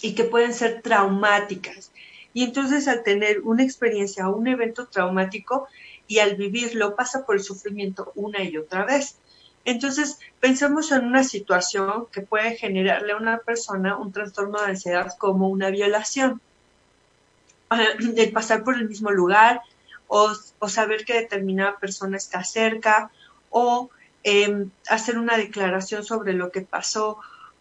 y 0.00 0.14
que 0.14 0.24
pueden 0.24 0.54
ser 0.54 0.80
traumáticas. 0.82 1.90
Y 2.32 2.42
entonces 2.42 2.88
al 2.88 3.04
tener 3.04 3.40
una 3.40 3.62
experiencia 3.62 4.28
o 4.28 4.36
un 4.36 4.48
evento 4.48 4.86
traumático 4.86 5.68
y 6.06 6.18
al 6.18 6.36
vivirlo 6.36 6.96
pasa 6.96 7.24
por 7.24 7.36
el 7.36 7.42
sufrimiento 7.42 8.12
una 8.14 8.42
y 8.42 8.56
otra 8.56 8.84
vez. 8.84 9.16
Entonces, 9.64 10.18
pensemos 10.40 10.92
en 10.92 11.06
una 11.06 11.24
situación 11.24 12.06
que 12.12 12.20
puede 12.20 12.56
generarle 12.56 13.12
a 13.12 13.16
una 13.16 13.38
persona 13.38 13.96
un 13.96 14.12
trastorno 14.12 14.60
de 14.60 14.70
ansiedad 14.70 15.14
como 15.18 15.48
una 15.48 15.70
violación. 15.70 16.40
El 18.16 18.32
pasar 18.32 18.62
por 18.62 18.76
el 18.76 18.88
mismo 18.88 19.10
lugar 19.10 19.62
o, 20.06 20.34
saber 20.68 21.04
que 21.04 21.14
determinada 21.14 21.78
persona 21.78 22.18
está 22.18 22.44
cerca 22.44 23.10
o 23.50 23.90
em, 24.22 24.70
hacer 24.88 25.18
una 25.18 25.36
declaración 25.36 26.04
sobre 26.04 26.34
lo 26.34 26.50
que 26.50 26.60
pasó 26.60 27.18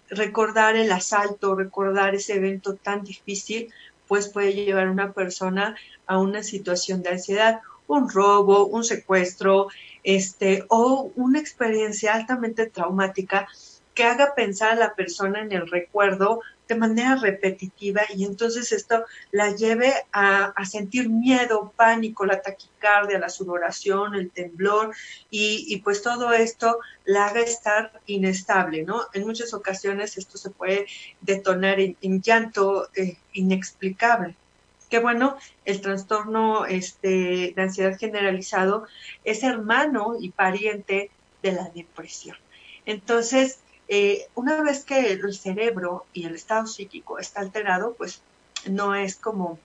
recordar 0.10 0.76
el 0.76 0.92
asalto, 0.92 1.56
recordar 1.56 2.16
ese 2.16 2.36
evento 2.36 2.76
tan 2.76 3.04
difícil, 3.04 3.74
pues 4.08 4.28
puede 4.28 4.54
llevar 4.54 4.88
a 4.88 4.92
una 4.92 5.12
persona 5.14 5.76
a 6.06 6.20
una 6.20 6.44
situación 6.44 7.02
de 7.02 7.10
ansiedad, 7.10 7.62
un 7.88 8.10
robo, 8.10 8.66
un 8.68 8.84
secuestro, 8.84 9.68
este, 10.04 10.66
o 10.70 11.12
una 11.16 11.40
experiencia 11.40 12.14
altamente 12.14 12.68
traumática 12.68 13.48
que 13.94 14.04
haga 14.04 14.34
pensar 14.36 14.72
a 14.72 14.76
la 14.76 14.96
persona 14.96 15.42
en 15.42 15.52
el 15.52 15.70
recuerdo 15.70 16.42
de 16.68 16.76
manera 16.76 17.16
repetitiva 17.16 18.02
y 18.16 18.26
entonces 18.26 18.72
esto 18.72 19.04
la 19.32 19.52
lleve 19.52 19.94
a, 20.12 20.54
sentir 20.66 21.10
miedo, 21.10 21.74
pánico, 21.76 22.26
la 22.26 22.42
taquicardia, 22.42 23.20
la 23.20 23.30
sudoración, 23.30 24.16
el 24.16 24.32
temblor 24.32 24.96
y, 25.30 25.78
pues 25.84 26.02
todo 26.02 26.32
esto 26.34 26.80
la 27.06 27.28
haga 27.28 27.42
estar 27.42 27.92
inestable, 28.06 28.84
¿no? 28.84 29.02
En 29.14 29.26
muchas 29.26 29.54
ocasiones 29.54 30.18
esto 30.18 30.38
se 30.38 30.50
puede 30.50 30.88
detonar 31.22 31.80
en, 31.80 32.22
llanto 32.22 32.90
eh, 32.96 33.18
inexplicable. 33.34 34.36
Que 34.94 35.00
bueno, 35.00 35.38
el 35.66 35.82
trastorno 35.82 36.68
este, 36.68 37.52
de 37.56 37.62
ansiedad 37.64 37.98
generalizado 37.98 38.86
es 39.24 39.42
hermano 39.42 40.18
y 40.20 40.30
pariente 40.30 41.10
de 41.42 41.52
la 41.52 41.68
depresión. 41.74 42.38
Entonces, 42.86 43.58
eh, 43.88 44.28
una 44.36 44.62
vez 44.62 44.86
que 44.86 45.14
el 45.14 45.34
cerebro 45.34 46.06
y 46.14 46.28
el 46.28 46.36
estado 46.36 46.68
psíquico 46.68 47.18
está 47.18 47.40
alterado, 47.40 47.96
pues 47.96 48.22
no 48.70 48.94
es 48.94 49.16
como, 49.16 49.58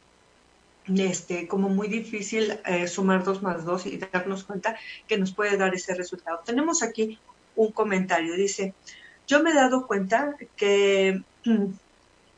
este, 0.86 1.46
como 1.46 1.68
muy 1.68 1.88
difícil 1.88 2.58
eh, 2.64 2.88
sumar 2.88 3.22
dos 3.22 3.42
más 3.42 3.66
dos 3.66 3.84
y 3.84 3.98
darnos 3.98 4.44
cuenta 4.44 4.78
que 5.06 5.18
nos 5.18 5.32
puede 5.34 5.58
dar 5.58 5.74
ese 5.74 5.94
resultado. 5.94 6.40
Tenemos 6.42 6.82
aquí 6.82 7.18
un 7.54 7.70
comentario, 7.72 8.32
dice, 8.32 8.72
yo 9.26 9.42
me 9.42 9.50
he 9.50 9.54
dado 9.54 9.86
cuenta 9.86 10.36
que, 10.56 11.20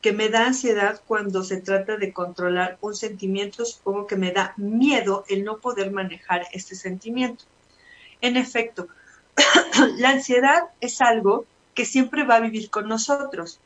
que 0.01 0.13
me 0.13 0.29
da 0.29 0.47
ansiedad 0.47 1.01
cuando 1.07 1.43
se 1.43 1.61
trata 1.61 1.97
de 1.97 2.11
controlar 2.11 2.77
un 2.81 2.95
sentimiento, 2.95 3.65
supongo 3.65 4.07
que 4.07 4.15
me 4.15 4.31
da 4.31 4.53
miedo 4.57 5.23
el 5.29 5.43
no 5.43 5.59
poder 5.59 5.91
manejar 5.91 6.47
este 6.53 6.75
sentimiento. 6.75 7.45
En 8.19 8.35
efecto, 8.35 8.87
la 9.97 10.09
ansiedad 10.09 10.63
es 10.79 11.01
algo 11.01 11.45
que 11.75 11.85
siempre 11.85 12.23
va 12.23 12.35
a 12.35 12.41
vivir 12.41 12.69
con 12.69 12.87
nosotros. 12.87 13.59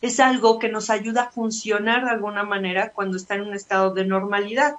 Es 0.00 0.20
algo 0.20 0.58
que 0.58 0.68
nos 0.68 0.88
ayuda 0.88 1.22
a 1.22 1.30
funcionar 1.30 2.04
de 2.04 2.10
alguna 2.10 2.44
manera 2.44 2.92
cuando 2.92 3.16
está 3.16 3.34
en 3.34 3.42
un 3.42 3.54
estado 3.54 3.92
de 3.92 4.06
normalidad. 4.06 4.76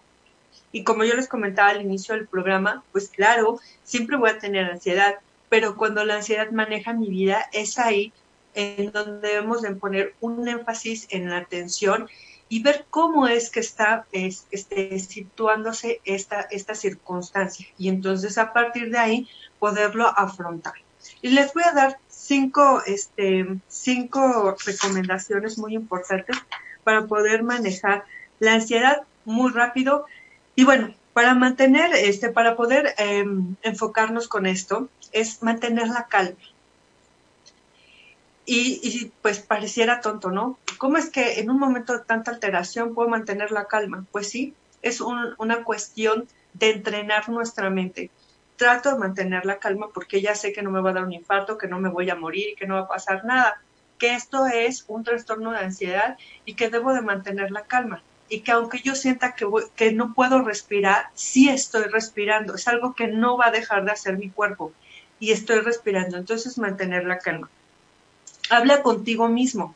Y 0.72 0.84
como 0.84 1.04
yo 1.04 1.16
les 1.16 1.28
comentaba 1.28 1.70
al 1.70 1.82
inicio 1.82 2.16
del 2.16 2.28
programa, 2.28 2.84
pues 2.94 3.10
claro, 3.10 3.60
siempre 3.84 4.18
voy 4.18 4.30
a 4.30 4.40
tener 4.40 4.66
ansiedad, 4.66 5.16
pero 5.50 5.76
cuando 5.76 6.04
la 6.06 6.16
ansiedad 6.16 6.50
maneja 6.52 6.94
mi 6.94 7.10
vida, 7.10 7.50
es 7.52 7.78
ahí 7.78 8.14
en 8.56 8.92
donde 8.92 9.28
debemos 9.28 9.62
de 9.62 9.76
poner 9.76 10.16
un 10.22 10.48
énfasis 10.48 11.08
en 11.10 11.30
la 11.30 11.38
atención 11.38 12.10
y 12.50 12.62
ver 12.62 12.86
cómo 12.90 13.28
es 13.28 13.50
que 13.50 13.62
está 13.62 14.06
este, 14.12 15.00
situándose 15.00 16.02
esta, 16.04 16.42
esta 16.42 16.76
circunstancia. 16.76 17.66
Y 17.78 17.88
entonces 17.88 18.38
a 18.38 18.52
partir 18.52 18.92
de 18.92 18.98
ahí 18.98 19.30
poderlo 19.58 20.08
afrontar. 20.08 20.74
Y 21.22 21.30
les 21.30 21.54
voy 21.54 21.64
a 21.64 21.72
dar 21.72 22.00
cinco, 22.10 22.82
este, 22.86 23.48
cinco 23.70 24.56
recomendaciones 24.66 25.58
muy 25.58 25.76
importantes 25.76 26.38
para 26.84 27.06
poder 27.06 27.44
manejar 27.44 28.04
la 28.40 28.56
ansiedad 28.56 29.04
muy 29.24 29.52
rápido. 29.52 30.06
Y 30.56 30.66
bueno, 30.66 30.94
para 31.14 31.36
mantener, 31.36 31.94
este, 31.94 32.30
para 32.30 32.56
poder 32.56 32.96
em, 32.98 33.56
enfocarnos 33.62 34.28
con 34.28 34.46
esto, 34.46 34.90
es 35.12 35.42
mantener 35.42 35.88
la 35.88 36.08
calma. 36.08 36.38
Y, 38.46 38.80
y, 38.84 39.12
pues 39.22 39.40
pareciera 39.40 40.02
tonto, 40.02 40.32
¿no? 40.32 40.58
¿Cómo 40.78 40.98
es 40.98 41.10
que 41.10 41.40
en 41.40 41.50
un 41.50 41.60
momento 41.60 41.94
de 41.94 42.04
tanta 42.04 42.32
alteración 42.32 42.96
puedo 42.96 43.08
mantener 43.08 43.52
la 43.52 43.66
calma? 43.66 44.06
Pues 44.12 44.30
sí, 44.30 44.56
es 44.82 45.00
una 45.02 45.64
cuestión 45.64 46.28
de 46.54 46.72
entrenar 46.72 47.30
nuestra 47.30 47.70
mente. 47.70 48.10
Trato 48.56 48.92
de 48.92 48.98
mantener 48.98 49.46
la 49.46 49.60
calma 49.60 49.90
porque 49.94 50.22
ya 50.22 50.36
sé 50.36 50.54
que 50.54 50.62
no 50.62 50.72
me 50.72 50.82
va 50.82 50.90
a 50.92 50.94
dar 50.94 51.04
un 51.04 51.14
infarto, 51.14 51.58
que 51.58 51.68
no 51.68 51.80
me 51.80 51.90
voy 51.90 52.10
a 52.10 52.16
morir, 52.16 52.56
que 52.58 52.68
no 52.68 52.76
va 52.76 52.82
a 52.82 52.88
pasar 52.88 53.26
nada, 53.26 53.62
que 53.98 54.16
esto 54.16 54.48
es 54.48 54.86
un 54.88 55.04
trastorno 55.04 55.52
de 55.52 55.60
ansiedad 55.60 56.18
y 56.46 56.56
que 56.56 56.70
debo 56.70 56.94
de 56.94 57.02
mantener 57.02 57.52
la 57.52 57.66
calma 57.66 58.02
y 58.32 58.42
que 58.42 58.52
aunque 58.54 58.80
yo 58.80 58.96
sienta 58.96 59.36
que, 59.36 59.46
que 59.76 59.92
no 59.92 60.14
puedo 60.14 60.42
respirar, 60.42 61.10
sí 61.14 61.50
estoy 61.50 61.84
respirando. 61.84 62.56
Es 62.56 62.68
algo 62.68 62.96
que 62.96 63.08
no 63.08 63.38
va 63.38 63.48
a 63.48 63.52
dejar 63.52 63.84
de 63.84 63.92
hacer 63.92 64.18
mi 64.18 64.30
cuerpo 64.30 64.72
y 65.20 65.32
estoy 65.32 65.60
respirando. 65.60 66.16
Entonces, 66.18 66.58
mantener 66.58 67.04
la 67.04 67.20
calma. 67.20 67.50
Habla 68.50 68.84
contigo 68.84 69.28
mismo. 69.28 69.76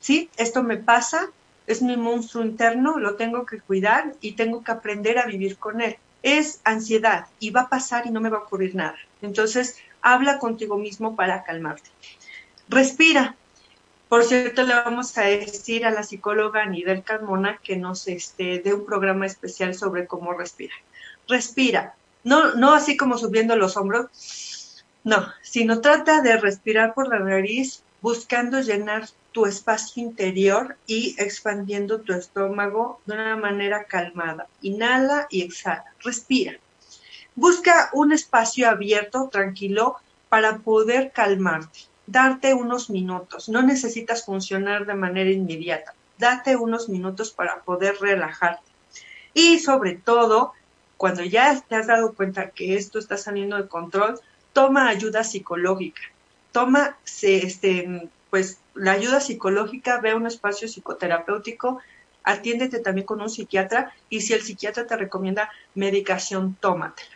Sí, 0.00 0.30
esto 0.36 0.62
me 0.62 0.78
pasa, 0.78 1.28
es 1.66 1.82
mi 1.82 1.96
monstruo 1.96 2.44
interno, 2.44 2.98
lo 2.98 3.16
tengo 3.16 3.44
que 3.44 3.60
cuidar 3.60 4.14
y 4.20 4.32
tengo 4.32 4.64
que 4.64 4.72
aprender 4.72 5.18
a 5.18 5.26
vivir 5.26 5.58
con 5.58 5.80
él. 5.80 5.98
Es 6.22 6.60
ansiedad 6.64 7.26
y 7.38 7.50
va 7.50 7.62
a 7.62 7.68
pasar 7.68 8.06
y 8.06 8.10
no 8.10 8.20
me 8.20 8.30
va 8.30 8.38
a 8.38 8.42
ocurrir 8.42 8.74
nada. 8.74 8.96
Entonces, 9.22 9.76
habla 10.02 10.38
contigo 10.38 10.78
mismo 10.78 11.16
para 11.16 11.44
calmarte. 11.44 11.90
Respira, 12.68 13.36
por 14.08 14.24
cierto, 14.24 14.62
le 14.64 14.74
vamos 14.74 15.16
a 15.18 15.22
decir 15.22 15.84
a 15.86 15.90
la 15.90 16.02
psicóloga 16.02 16.66
Nidel 16.66 17.04
Carmona 17.04 17.60
que 17.62 17.76
nos 17.76 18.08
este, 18.08 18.60
dé 18.60 18.74
un 18.74 18.86
programa 18.86 19.26
especial 19.26 19.74
sobre 19.74 20.06
cómo 20.06 20.32
respirar. 20.32 20.78
Respira, 21.28 21.94
no, 22.24 22.54
no 22.54 22.72
así 22.74 22.96
como 22.96 23.18
subiendo 23.18 23.54
los 23.56 23.76
hombros, 23.76 24.08
no, 25.04 25.26
sino 25.42 25.80
trata 25.80 26.20
de 26.20 26.36
respirar 26.36 26.94
por 26.94 27.08
la 27.08 27.18
nariz 27.18 27.82
buscando 28.02 28.60
llenar 28.60 29.08
tu 29.32 29.46
espacio 29.46 30.02
interior 30.02 30.76
y 30.86 31.14
expandiendo 31.18 32.00
tu 32.00 32.12
estómago 32.12 33.00
de 33.06 33.14
una 33.14 33.36
manera 33.36 33.84
calmada. 33.84 34.46
Inhala 34.62 35.26
y 35.30 35.42
exhala, 35.42 35.84
respira. 36.00 36.58
Busca 37.34 37.90
un 37.92 38.12
espacio 38.12 38.68
abierto, 38.68 39.28
tranquilo, 39.30 39.96
para 40.28 40.58
poder 40.58 41.12
calmarte 41.12 41.90
darte 42.10 42.54
unos 42.54 42.90
minutos. 42.90 43.48
No 43.48 43.62
necesitas 43.62 44.24
funcionar 44.24 44.84
de 44.84 44.94
manera 44.94 45.30
inmediata. 45.30 45.94
Date 46.18 46.56
unos 46.56 46.88
minutos 46.88 47.30
para 47.30 47.60
poder 47.60 47.96
relajarte. 48.00 48.68
Y 49.32 49.60
sobre 49.60 49.94
todo, 49.94 50.52
cuando 50.96 51.22
ya 51.22 51.58
te 51.60 51.76
has 51.76 51.86
dado 51.86 52.14
cuenta 52.14 52.50
que 52.50 52.74
esto 52.74 52.98
está 52.98 53.16
saliendo 53.16 53.56
de 53.56 53.68
control, 53.68 54.20
toma 54.52 54.88
ayuda 54.88 55.24
psicológica. 55.24 56.02
Toma, 56.52 56.96
este, 57.22 58.10
pues, 58.30 58.58
la 58.74 58.92
ayuda 58.92 59.20
psicológica, 59.20 60.00
ve 60.00 60.14
un 60.14 60.26
espacio 60.26 60.68
psicoterapéutico, 60.68 61.80
atiéndete 62.24 62.80
también 62.80 63.06
con 63.06 63.20
un 63.20 63.30
psiquiatra 63.30 63.92
y 64.08 64.20
si 64.20 64.34
el 64.34 64.42
psiquiatra 64.42 64.86
te 64.86 64.96
recomienda 64.96 65.50
medicación, 65.74 66.56
tómatela. 66.60 67.10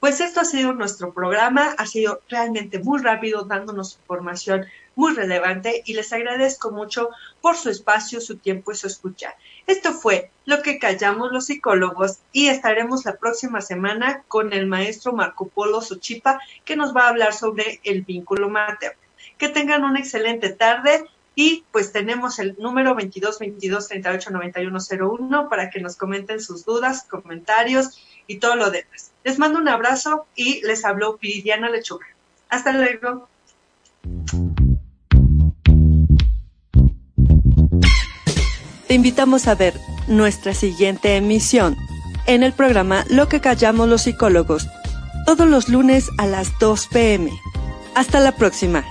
Pues 0.00 0.20
esto 0.20 0.40
ha 0.40 0.44
sido 0.44 0.72
nuestro 0.72 1.12
programa, 1.12 1.74
ha 1.76 1.86
sido 1.86 2.22
realmente 2.28 2.78
muy 2.78 3.00
rápido, 3.02 3.44
dándonos 3.44 3.96
información 3.96 4.66
muy 4.94 5.14
relevante 5.14 5.82
y 5.86 5.94
les 5.94 6.12
agradezco 6.12 6.70
mucho 6.70 7.10
por 7.40 7.56
su 7.56 7.70
espacio, 7.70 8.20
su 8.20 8.36
tiempo 8.36 8.72
y 8.72 8.76
su 8.76 8.86
escucha. 8.86 9.34
Esto 9.66 9.92
fue 9.92 10.30
lo 10.44 10.62
que 10.62 10.78
callamos 10.78 11.32
los 11.32 11.46
psicólogos 11.46 12.18
y 12.32 12.48
estaremos 12.48 13.04
la 13.04 13.16
próxima 13.16 13.60
semana 13.60 14.24
con 14.28 14.52
el 14.52 14.66
maestro 14.66 15.12
Marco 15.12 15.48
Polo 15.48 15.80
Sochipa 15.80 16.40
que 16.64 16.76
nos 16.76 16.94
va 16.94 17.04
a 17.04 17.08
hablar 17.08 17.32
sobre 17.32 17.80
el 17.84 18.02
vínculo 18.02 18.48
materno. 18.48 18.98
Que 19.38 19.48
tengan 19.48 19.84
una 19.84 20.00
excelente 20.00 20.50
tarde 20.50 21.04
y 21.34 21.64
pues 21.72 21.92
tenemos 21.92 22.38
el 22.38 22.56
número 22.58 22.94
22 22.94 23.38
22 23.38 23.88
38 23.88 24.30
91 24.30 24.78
01 24.90 25.48
para 25.48 25.70
que 25.70 25.80
nos 25.80 25.96
comenten 25.96 26.40
sus 26.40 26.64
dudas, 26.64 27.04
comentarios 27.08 27.98
y 28.26 28.38
todo 28.38 28.56
lo 28.56 28.70
demás. 28.70 29.12
Les 29.24 29.38
mando 29.38 29.58
un 29.58 29.68
abrazo 29.68 30.26
y 30.34 30.60
les 30.66 30.84
habló 30.84 31.18
Viridiana 31.18 31.70
Lechuga. 31.70 32.06
Hasta 32.48 32.72
luego. 32.72 33.28
Te 38.90 38.94
invitamos 38.94 39.46
a 39.46 39.54
ver 39.54 39.80
nuestra 40.08 40.52
siguiente 40.52 41.14
emisión 41.14 41.76
en 42.26 42.42
el 42.42 42.52
programa 42.52 43.04
Lo 43.08 43.28
que 43.28 43.40
callamos 43.40 43.88
los 43.88 44.02
psicólogos, 44.02 44.68
todos 45.26 45.46
los 45.46 45.68
lunes 45.68 46.08
a 46.18 46.26
las 46.26 46.58
2 46.58 46.88
pm. 46.88 47.30
Hasta 47.94 48.18
la 48.18 48.32
próxima. 48.32 48.84